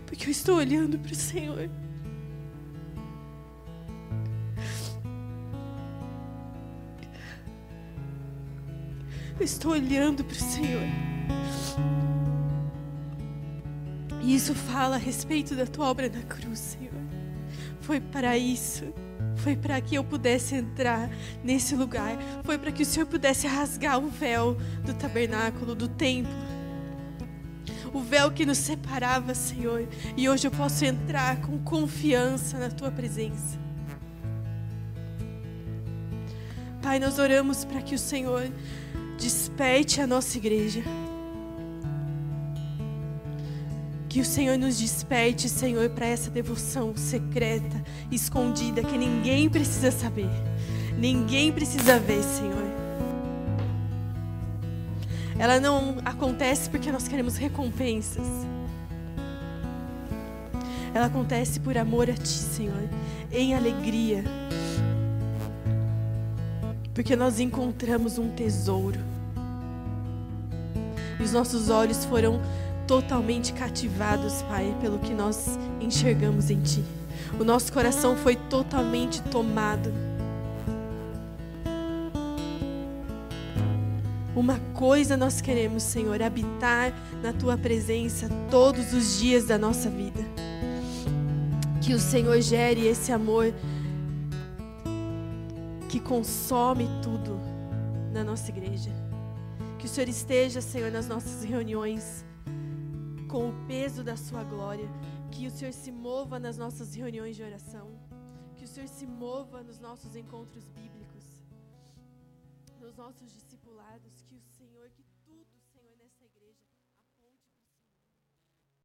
Porque 0.05 0.27
eu 0.27 0.31
estou 0.31 0.57
olhando 0.59 0.99
para 0.99 1.13
o 1.13 1.17
Senhor. 1.17 1.71
Eu 9.39 9.45
estou 9.45 9.73
olhando 9.73 10.23
para 10.23 10.37
o 10.37 10.39
Senhor. 10.39 11.20
E 14.21 14.35
isso 14.35 14.55
fala 14.55 14.97
a 14.97 14.99
respeito 14.99 15.55
da 15.55 15.67
tua 15.67 15.87
obra 15.87 16.09
na 16.09 16.23
cruz, 16.23 16.59
Senhor. 16.59 16.93
Foi 17.81 18.01
para 18.01 18.37
isso. 18.37 18.93
Foi 19.37 19.57
para 19.57 19.81
que 19.81 19.95
eu 19.95 20.05
pudesse 20.05 20.55
entrar 20.55 21.11
nesse 21.43 21.75
lugar. 21.75 22.19
Foi 22.45 22.59
para 22.59 22.71
que 22.71 22.83
o 22.83 22.87
Senhor 22.87 23.07
pudesse 23.07 23.47
rasgar 23.47 23.99
o 23.99 24.09
véu 24.09 24.57
do 24.85 24.93
tabernáculo, 24.93 25.75
do 25.75 25.89
templo. 25.89 26.33
O 27.93 28.01
véu 28.01 28.31
que 28.31 28.45
nos 28.47 28.59
separava, 28.59 29.35
Senhor. 29.35 29.89
E 30.17 30.29
hoje 30.29 30.47
eu 30.47 30.51
posso 30.51 30.85
entrar 30.85 31.41
com 31.41 31.59
confiança 31.59 32.59
na 32.59 32.69
tua 32.69 32.91
presença. 32.91 33.59
Pai, 36.83 36.99
nós 36.99 37.19
oramos 37.19 37.65
para 37.65 37.83
que 37.83 37.95
o 37.95 37.99
Senhor 37.99 38.51
desperte 39.19 40.01
a 40.01 40.07
nossa 40.07 40.39
igreja. 40.39 40.83
Que 44.11 44.21
o 44.21 44.25
Senhor 44.25 44.59
nos 44.59 44.77
desperte, 44.77 45.49
Senhor, 45.49 45.89
para 45.91 46.05
essa 46.05 46.33
devoção 46.33 46.97
secreta, 46.97 47.81
escondida, 48.11 48.83
que 48.83 48.99
ninguém 48.99 49.49
precisa 49.49 49.93
saber, 49.93 50.29
ninguém 50.99 51.53
precisa 51.53 51.97
ver, 51.97 52.21
Senhor. 52.25 52.71
Ela 55.39 55.61
não 55.61 55.99
acontece 56.05 56.69
porque 56.69 56.91
nós 56.91 57.07
queremos 57.07 57.37
recompensas. 57.37 58.27
Ela 60.93 61.07
acontece 61.07 61.61
por 61.61 61.79
amor 61.79 62.11
a 62.11 62.15
Ti, 62.15 62.27
Senhor, 62.27 62.89
em 63.31 63.55
alegria. 63.55 64.25
Porque 66.93 67.15
nós 67.15 67.39
encontramos 67.39 68.19
um 68.19 68.29
tesouro. 68.33 68.99
E 71.21 71.23
os 71.23 71.33
nossos 71.33 71.71
olhos 71.71 72.05
foram 72.05 72.41
totalmente 72.91 73.53
cativados, 73.53 74.43
Pai, 74.43 74.77
pelo 74.81 74.99
que 74.99 75.15
nós 75.15 75.57
enxergamos 75.81 76.51
em 76.51 76.61
Ti. 76.61 76.85
O 77.39 77.45
nosso 77.45 77.73
coração 77.73 78.17
foi 78.17 78.35
totalmente 78.35 79.23
tomado. 79.23 79.93
Uma 84.35 84.59
coisa 84.75 85.17
nós 85.17 85.41
queremos, 85.41 85.85
Senhor, 85.85 86.21
habitar 86.21 86.93
na 87.23 87.33
Tua 87.33 87.57
presença 87.57 88.29
todos 88.51 88.93
os 88.93 89.21
dias 89.21 89.45
da 89.45 89.57
nossa 89.57 89.89
vida. 89.89 90.25
Que 91.81 91.95
o 91.95 92.01
Senhor 92.01 92.41
gere 92.41 92.89
esse 92.89 93.13
amor 93.13 93.55
que 95.89 96.01
consome 96.01 96.89
tudo 97.05 97.39
na 98.13 98.25
nossa 98.25 98.51
igreja. 98.51 98.91
Que 99.79 99.87
o 99.87 99.89
Senhor 99.89 100.09
esteja, 100.09 100.61
Senhor, 100.61 100.91
nas 100.91 101.07
nossas 101.07 101.45
reuniões 101.45 102.29
com 103.31 103.51
o 103.51 103.67
peso 103.67 104.03
da 104.03 104.17
Sua 104.17 104.43
glória. 104.43 104.89
Que 105.31 105.47
o 105.47 105.51
Senhor 105.51 105.73
se 105.73 105.93
mova 105.93 106.39
nas 106.39 106.59
nossas 106.59 106.95
reuniões 106.95 107.37
de 107.37 107.43
oração. 107.43 107.89
Que 108.57 108.65
o 108.65 108.69
Senhor 108.69 108.89
se 108.89 109.07
mova 109.07 109.63
nos 109.63 109.79
nossos 109.79 110.17
encontros 110.17 110.69
bíblicos, 110.69 111.25
nos 112.81 112.95
nossos 112.97 113.33
discipulados. 113.33 113.50